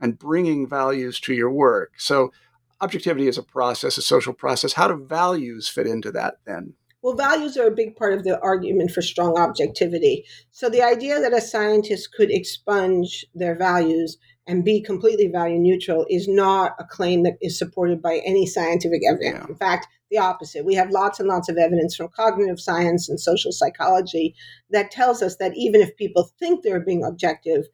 and 0.00 0.18
bringing 0.18 0.68
values 0.68 1.20
to 1.20 1.34
your 1.34 1.50
work. 1.50 1.92
So, 1.98 2.32
objectivity 2.80 3.28
is 3.28 3.38
a 3.38 3.42
process, 3.42 3.96
a 3.96 4.02
social 4.02 4.32
process. 4.32 4.74
How 4.74 4.88
do 4.88 4.96
values 4.96 5.68
fit 5.68 5.86
into 5.86 6.12
that 6.12 6.36
then? 6.44 6.74
Well, 7.02 7.14
values 7.14 7.56
are 7.56 7.66
a 7.66 7.74
big 7.74 7.96
part 7.96 8.14
of 8.14 8.24
the 8.24 8.40
argument 8.40 8.90
for 8.90 9.02
strong 9.02 9.38
objectivity. 9.38 10.24
So, 10.50 10.68
the 10.68 10.82
idea 10.82 11.20
that 11.20 11.32
a 11.32 11.40
scientist 11.40 12.12
could 12.14 12.30
expunge 12.30 13.24
their 13.34 13.56
values 13.56 14.18
and 14.46 14.64
be 14.64 14.82
completely 14.82 15.28
value 15.28 15.58
neutral 15.58 16.06
is 16.10 16.28
not 16.28 16.72
a 16.78 16.84
claim 16.84 17.22
that 17.22 17.38
is 17.40 17.58
supported 17.58 18.02
by 18.02 18.20
any 18.26 18.46
scientific 18.46 19.00
evidence. 19.08 19.38
Yeah. 19.38 19.46
In 19.48 19.56
fact, 19.56 19.86
the 20.10 20.18
opposite. 20.18 20.64
We 20.64 20.74
have 20.74 20.90
lots 20.90 21.18
and 21.18 21.28
lots 21.28 21.48
of 21.48 21.56
evidence 21.56 21.96
from 21.96 22.08
cognitive 22.14 22.60
science 22.60 23.08
and 23.08 23.18
social 23.18 23.52
psychology 23.52 24.34
that 24.70 24.90
tells 24.90 25.22
us 25.22 25.36
that 25.36 25.52
even 25.56 25.80
if 25.80 25.96
people 25.96 26.30
think 26.38 26.62
they're 26.62 26.80
being 26.80 27.04
objective, 27.04 27.64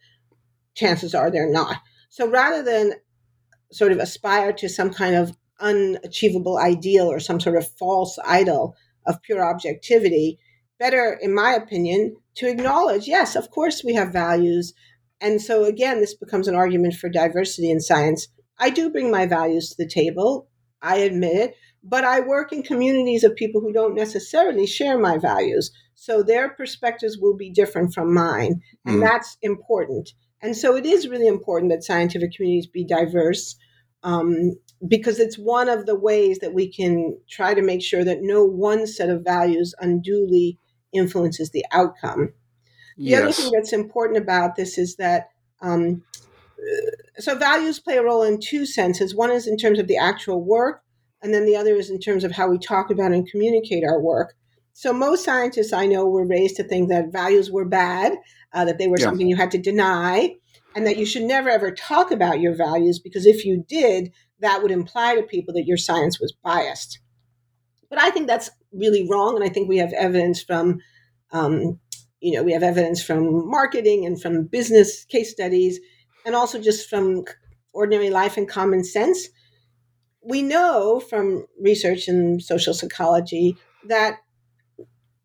chances 0.74 1.14
are 1.14 1.30
they're 1.30 1.50
not. 1.50 1.76
So 2.11 2.29
rather 2.29 2.62
than 2.62 2.94
sort 3.73 3.92
of 3.92 3.99
aspire 3.99 4.53
to 4.55 4.68
some 4.68 4.92
kind 4.92 5.14
of 5.14 5.33
unachievable 5.61 6.59
ideal 6.59 7.07
or 7.07 7.20
some 7.20 7.40
sort 7.40 7.57
of 7.57 7.70
false 7.79 8.18
idol 8.27 8.75
of 9.07 9.23
pure 9.23 9.42
objectivity, 9.42 10.38
better, 10.79 11.18
in 11.20 11.35
my 11.35 11.53
opinion, 11.53 12.16
to 12.35 12.49
acknowledge 12.49 13.07
yes, 13.07 13.37
of 13.37 13.51
course 13.51 13.83
we 13.85 13.94
have 13.94 14.12
values. 14.12 14.75
And 15.20 15.40
so 15.40 15.64
again, 15.64 16.01
this 16.01 16.14
becomes 16.14 16.49
an 16.49 16.55
argument 16.55 16.94
for 16.94 17.09
diversity 17.09 17.70
in 17.70 17.81
science. 17.81 18.29
I 18.59 18.70
do 18.70 18.90
bring 18.90 19.11
my 19.11 19.27
values 19.27 19.70
to 19.70 19.77
the 19.79 19.88
table. 19.88 20.49
I 20.83 20.96
admit 20.96 21.37
it. 21.37 21.55
But 21.83 22.05
I 22.05 22.20
work 22.20 22.53
in 22.53 22.62
communities 22.62 23.25
of 23.25 23.37
people 23.37 23.61
who 23.61 23.73
don't 23.73 23.94
necessarily 23.94 24.66
share 24.66 24.99
my 24.99 25.16
values. 25.16 25.70
So 25.94 26.23
their 26.23 26.51
perspectives 26.51 27.18
will 27.18 27.37
be 27.37 27.51
different 27.51 27.94
from 27.94 28.12
mine. 28.12 28.61
And 28.85 28.96
mm. 28.96 29.01
that's 29.01 29.38
important. 29.42 30.11
And 30.42 30.57
so 30.57 30.76
it 30.76 30.87
is 30.87 31.09
really 31.09 31.26
important 31.26 31.70
that 31.70 31.85
scientific 31.85 32.35
communities 32.35 32.66
be 32.66 32.85
diverse 32.85 33.57
um, 34.03 34.57
because 34.87 35.18
it's 35.18 35.37
one 35.37 35.68
of 35.68 35.87
the 35.87 35.94
ways 35.94 36.38
that 36.38 36.55
we 36.55 36.72
can 36.72 37.18
try 37.29 37.53
to 37.53 37.62
make 37.62 37.83
sure 37.83 38.05
that 38.05 38.22
no 38.22 38.44
one 38.44 38.87
set 38.87 39.11
of 39.11 39.22
values 39.22 39.74
unduly 39.81 40.59
influences 40.92 41.50
the 41.50 41.64
outcome. 41.72 42.33
The 42.96 43.05
yes. 43.05 43.22
other 43.22 43.33
thing 43.33 43.53
that's 43.53 43.72
important 43.72 44.18
about 44.18 44.57
this 44.57 44.79
is 44.79 44.96
that 44.96 45.29
um, 45.61 46.03
so 47.18 47.37
values 47.37 47.79
play 47.79 47.96
a 47.96 48.03
role 48.03 48.22
in 48.22 48.40
two 48.40 48.66
senses. 48.66 49.14
One 49.14 49.31
is 49.31 49.46
in 49.46 49.57
terms 49.57 49.79
of 49.79 49.87
the 49.87 49.96
actual 49.96 50.42
work, 50.42 50.83
and 51.22 51.33
then 51.35 51.44
the 51.44 51.57
other 51.57 51.74
is 51.76 51.90
in 51.90 52.00
terms 52.00 52.24
of 52.24 52.33
how 52.33 52.48
we 52.48 52.59
talk 52.59 52.90
about 52.90 53.12
and 53.12 53.29
communicate 53.29 53.85
our 53.85 54.00
work. 54.00 54.35
So 54.72 54.92
most 54.92 55.24
scientists 55.24 55.72
I 55.72 55.87
know 55.87 56.07
were 56.07 56.26
raised 56.26 56.57
to 56.57 56.64
think 56.64 56.88
that 56.88 57.12
values 57.12 57.50
were 57.50 57.66
bad, 57.66 58.14
uh, 58.52 58.64
that 58.64 58.78
they 58.78 58.88
were 58.88 58.98
yeah. 58.98 59.04
something 59.06 59.28
you 59.28 59.36
had 59.36 59.50
to 59.52 59.58
deny, 59.58 60.34
and 60.74 60.86
that 60.86 60.96
you 60.96 61.06
should 61.06 61.22
never 61.22 61.48
ever 61.48 61.70
talk 61.70 62.10
about 62.10 62.40
your 62.40 62.54
values 62.54 62.98
because 62.98 63.26
if 63.26 63.44
you 63.44 63.64
did, 63.68 64.12
that 64.40 64.62
would 64.62 64.70
imply 64.70 65.14
to 65.14 65.22
people 65.22 65.54
that 65.54 65.66
your 65.66 65.76
science 65.76 66.20
was 66.20 66.32
biased. 66.44 67.00
But 67.88 68.00
I 68.00 68.10
think 68.10 68.26
that's 68.26 68.50
really 68.72 69.06
wrong, 69.08 69.34
and 69.34 69.44
I 69.44 69.48
think 69.48 69.68
we 69.68 69.78
have 69.78 69.92
evidence 69.92 70.42
from, 70.42 70.78
um, 71.32 71.80
you 72.20 72.32
know, 72.32 72.42
we 72.42 72.52
have 72.52 72.62
evidence 72.62 73.02
from 73.02 73.48
marketing 73.48 74.06
and 74.06 74.20
from 74.20 74.44
business 74.44 75.04
case 75.04 75.30
studies, 75.30 75.80
and 76.24 76.34
also 76.34 76.60
just 76.60 76.88
from 76.88 77.24
ordinary 77.72 78.10
life 78.10 78.36
and 78.36 78.48
common 78.48 78.84
sense. 78.84 79.28
We 80.22 80.42
know 80.42 81.00
from 81.00 81.46
research 81.60 82.08
in 82.08 82.40
social 82.40 82.74
psychology 82.74 83.56
that 83.88 84.18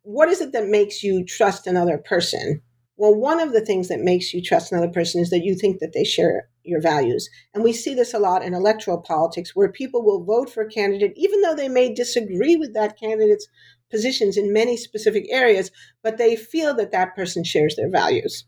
what 0.03 0.29
is 0.29 0.39
it 0.39 0.53
that 0.53 0.67
makes 0.67 1.03
you 1.03 1.25
trust 1.25 1.67
another 1.67 1.97
person? 1.97 2.61
Well, 2.97 3.13
one 3.13 3.41
of 3.41 3.51
the 3.51 3.61
things 3.61 3.89
that 3.89 3.99
makes 3.99 4.33
you 4.33 4.41
trust 4.41 4.71
another 4.71 4.89
person 4.89 5.21
is 5.21 5.29
that 5.29 5.43
you 5.43 5.55
think 5.55 5.79
that 5.79 5.91
they 5.93 6.05
share 6.05 6.47
your 6.63 6.81
values. 6.81 7.29
And 7.53 7.63
we 7.63 7.73
see 7.73 7.93
this 7.93 8.13
a 8.13 8.19
lot 8.19 8.43
in 8.43 8.53
electoral 8.53 9.01
politics 9.01 9.53
where 9.53 9.71
people 9.71 10.03
will 10.03 10.23
vote 10.23 10.49
for 10.49 10.63
a 10.63 10.69
candidate 10.69 11.13
even 11.15 11.41
though 11.41 11.55
they 11.55 11.67
may 11.67 11.93
disagree 11.93 12.55
with 12.55 12.73
that 12.73 12.97
candidate's 12.97 13.47
positions 13.91 14.37
in 14.37 14.53
many 14.53 14.77
specific 14.77 15.25
areas, 15.29 15.71
but 16.03 16.17
they 16.17 16.35
feel 16.35 16.73
that 16.75 16.91
that 16.91 17.15
person 17.15 17.43
shares 17.43 17.75
their 17.75 17.89
values. 17.89 18.45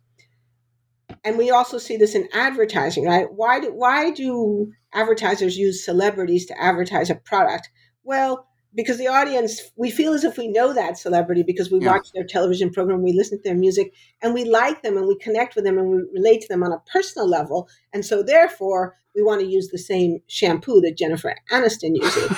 And 1.24 1.38
we 1.38 1.52
also 1.52 1.78
see 1.78 1.98
this 1.98 2.16
in 2.16 2.30
advertising, 2.34 3.06
right? 3.06 3.28
Why 3.30 3.60
do, 3.60 3.74
why 3.74 4.12
do 4.12 4.72
advertisers 4.94 5.58
use 5.58 5.84
celebrities 5.84 6.46
to 6.48 6.62
advertise 6.62 7.10
a 7.10 7.16
product? 7.16 7.70
Well, 8.04 8.47
because 8.76 8.98
the 8.98 9.08
audience 9.08 9.62
we 9.76 9.90
feel 9.90 10.14
as 10.14 10.24
if 10.24 10.38
we 10.38 10.48
know 10.48 10.74
that 10.74 10.98
celebrity 10.98 11.44
because 11.44 11.72
we 11.72 11.80
yeah. 11.80 11.92
watch 11.92 12.12
their 12.14 12.24
television 12.24 12.70
program 12.70 13.02
we 13.02 13.14
listen 13.14 13.38
to 13.38 13.44
their 13.44 13.56
music 13.56 13.94
and 14.22 14.34
we 14.34 14.46
like 14.46 14.82
them 14.84 14.98
and 14.98 15.08
we 15.08 15.18
connect 15.18 15.56
with 15.56 15.66
them 15.66 15.78
and 15.78 15.90
we 15.90 16.04
relate 16.14 16.42
to 16.42 16.48
them 16.48 16.64
on 16.64 16.72
a 16.72 16.80
personal 16.92 17.28
level. 17.28 17.68
And 17.94 18.06
so 18.06 18.24
therefore 18.24 18.96
we 19.16 19.24
want 19.24 19.42
to 19.42 19.48
use 19.48 19.70
the 19.70 19.80
same 19.80 20.20
shampoo 20.28 20.80
that 20.80 20.96
jennifer 20.96 21.34
aniston 21.52 21.96
uses 21.96 22.30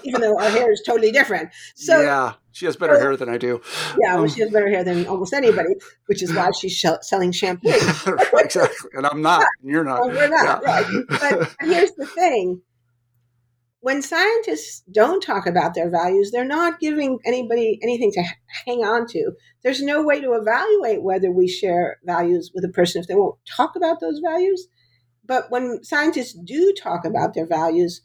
even 0.04 0.22
though 0.22 0.38
our 0.40 0.48
hair 0.48 0.72
is 0.72 0.82
totally 0.86 1.12
different. 1.12 1.50
So 1.74 2.00
yeah 2.00 2.34
she 2.52 2.66
has 2.66 2.76
better 2.76 2.96
so, 2.96 3.00
hair 3.00 3.16
than 3.16 3.28
i 3.28 3.36
do. 3.36 3.60
Yeah 4.00 4.14
well, 4.14 4.22
um, 4.22 4.28
she 4.28 4.40
has 4.40 4.50
better 4.50 4.70
hair 4.70 4.84
than 4.84 5.06
almost 5.06 5.34
anybody 5.34 5.74
which 6.06 6.22
is 6.22 6.32
why 6.32 6.50
she's 6.58 6.72
sh- 6.72 6.86
selling 7.02 7.32
shampoo. 7.32 7.68
Exactly 8.42 8.90
and 8.94 9.06
i'm 9.06 9.22
not 9.22 9.46
and 9.62 9.70
you're 9.70 9.84
not. 9.84 10.00
Well, 10.00 10.10
we're 10.10 10.28
not 10.28 10.62
yeah. 10.62 10.70
right. 10.70 10.86
But 11.08 11.54
here's 11.60 11.92
the 11.92 12.06
thing 12.06 12.60
when 13.82 14.00
scientists 14.00 14.84
don't 14.92 15.20
talk 15.20 15.44
about 15.44 15.74
their 15.74 15.90
values, 15.90 16.30
they're 16.30 16.44
not 16.44 16.78
giving 16.78 17.18
anybody 17.26 17.80
anything 17.82 18.12
to 18.12 18.22
hang 18.64 18.84
on 18.84 19.08
to. 19.08 19.32
There's 19.64 19.82
no 19.82 20.04
way 20.04 20.20
to 20.20 20.34
evaluate 20.34 21.02
whether 21.02 21.32
we 21.32 21.48
share 21.48 21.98
values 22.04 22.52
with 22.54 22.64
a 22.64 22.68
person 22.68 23.00
if 23.00 23.08
they 23.08 23.16
won't 23.16 23.38
talk 23.44 23.74
about 23.74 23.98
those 24.00 24.20
values. 24.20 24.68
But 25.24 25.50
when 25.50 25.82
scientists 25.82 26.32
do 26.32 26.72
talk 26.80 27.04
about 27.04 27.34
their 27.34 27.46
values, 27.46 28.02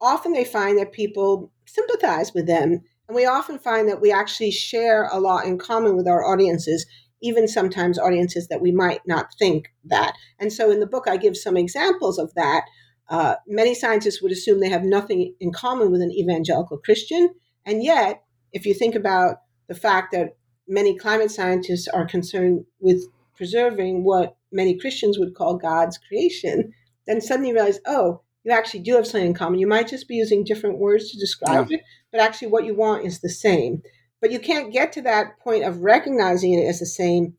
often 0.00 0.32
they 0.32 0.46
find 0.46 0.78
that 0.78 0.92
people 0.92 1.52
sympathize 1.66 2.32
with 2.32 2.46
them. 2.46 2.80
And 3.06 3.14
we 3.14 3.26
often 3.26 3.58
find 3.58 3.86
that 3.86 4.00
we 4.00 4.10
actually 4.10 4.50
share 4.50 5.10
a 5.12 5.20
lot 5.20 5.44
in 5.44 5.58
common 5.58 5.94
with 5.94 6.08
our 6.08 6.24
audiences, 6.24 6.86
even 7.20 7.46
sometimes 7.46 7.98
audiences 7.98 8.48
that 8.48 8.62
we 8.62 8.72
might 8.72 9.00
not 9.06 9.26
think 9.38 9.66
that. 9.84 10.14
And 10.38 10.50
so 10.50 10.70
in 10.70 10.80
the 10.80 10.86
book, 10.86 11.04
I 11.06 11.18
give 11.18 11.36
some 11.36 11.58
examples 11.58 12.18
of 12.18 12.32
that 12.34 12.62
uh, 13.08 13.36
many 13.46 13.74
scientists 13.74 14.20
would 14.22 14.32
assume 14.32 14.60
they 14.60 14.68
have 14.68 14.84
nothing 14.84 15.34
in 15.40 15.52
common 15.52 15.90
with 15.90 16.02
an 16.02 16.12
evangelical 16.12 16.78
Christian. 16.78 17.30
And 17.64 17.82
yet, 17.82 18.22
if 18.52 18.66
you 18.66 18.74
think 18.74 18.94
about 18.94 19.36
the 19.68 19.74
fact 19.74 20.12
that 20.12 20.36
many 20.66 20.96
climate 20.96 21.30
scientists 21.30 21.88
are 21.88 22.06
concerned 22.06 22.64
with 22.80 23.02
preserving 23.36 24.04
what 24.04 24.36
many 24.52 24.78
Christians 24.78 25.18
would 25.18 25.34
call 25.34 25.56
God's 25.56 25.98
creation, 25.98 26.72
then 27.06 27.20
suddenly 27.20 27.48
you 27.48 27.54
realize, 27.54 27.80
oh, 27.86 28.22
you 28.44 28.52
actually 28.52 28.80
do 28.80 28.94
have 28.94 29.06
something 29.06 29.28
in 29.28 29.34
common. 29.34 29.58
You 29.58 29.66
might 29.66 29.88
just 29.88 30.08
be 30.08 30.14
using 30.14 30.44
different 30.44 30.78
words 30.78 31.10
to 31.10 31.18
describe 31.18 31.70
yeah. 31.70 31.78
it, 31.78 31.84
but 32.12 32.20
actually 32.20 32.48
what 32.48 32.64
you 32.64 32.74
want 32.74 33.06
is 33.06 33.20
the 33.20 33.28
same. 33.28 33.82
But 34.20 34.32
you 34.32 34.38
can't 34.38 34.72
get 34.72 34.92
to 34.92 35.02
that 35.02 35.38
point 35.38 35.64
of 35.64 35.80
recognizing 35.80 36.54
it 36.54 36.66
as 36.66 36.80
the 36.80 36.86
same 36.86 37.34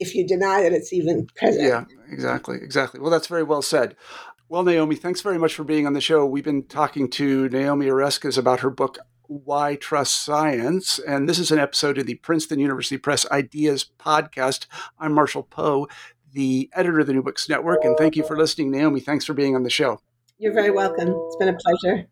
if 0.00 0.14
you 0.14 0.26
deny 0.26 0.62
that 0.62 0.72
it's 0.72 0.92
even 0.92 1.26
present. 1.36 1.64
Yeah, 1.64 1.84
exactly, 2.10 2.58
exactly. 2.60 3.00
Well, 3.00 3.10
that's 3.10 3.26
very 3.26 3.42
well 3.42 3.62
said. 3.62 3.96
Well, 4.50 4.62
Naomi, 4.62 4.96
thanks 4.96 5.20
very 5.20 5.36
much 5.36 5.54
for 5.54 5.62
being 5.62 5.86
on 5.86 5.92
the 5.92 6.00
show. 6.00 6.24
We've 6.24 6.42
been 6.42 6.62
talking 6.62 7.10
to 7.10 7.50
Naomi 7.50 7.84
Oreskes 7.84 8.38
about 8.38 8.60
her 8.60 8.70
book, 8.70 8.96
Why 9.26 9.76
Trust 9.76 10.24
Science. 10.24 10.98
And 10.98 11.28
this 11.28 11.38
is 11.38 11.50
an 11.50 11.58
episode 11.58 11.98
of 11.98 12.06
the 12.06 12.14
Princeton 12.14 12.58
University 12.58 12.96
Press 12.96 13.30
Ideas 13.30 13.90
podcast. 13.98 14.64
I'm 14.98 15.12
Marshall 15.12 15.42
Poe, 15.42 15.86
the 16.32 16.70
editor 16.72 17.00
of 17.00 17.06
the 17.06 17.12
New 17.12 17.22
Books 17.22 17.46
Network. 17.46 17.84
And 17.84 17.94
thank 17.98 18.16
you 18.16 18.24
for 18.24 18.38
listening, 18.38 18.70
Naomi. 18.70 19.00
Thanks 19.00 19.26
for 19.26 19.34
being 19.34 19.54
on 19.54 19.64
the 19.64 19.70
show. 19.70 20.00
You're 20.38 20.54
very 20.54 20.70
welcome. 20.70 21.08
It's 21.08 21.36
been 21.36 21.48
a 21.48 21.58
pleasure. 21.58 22.08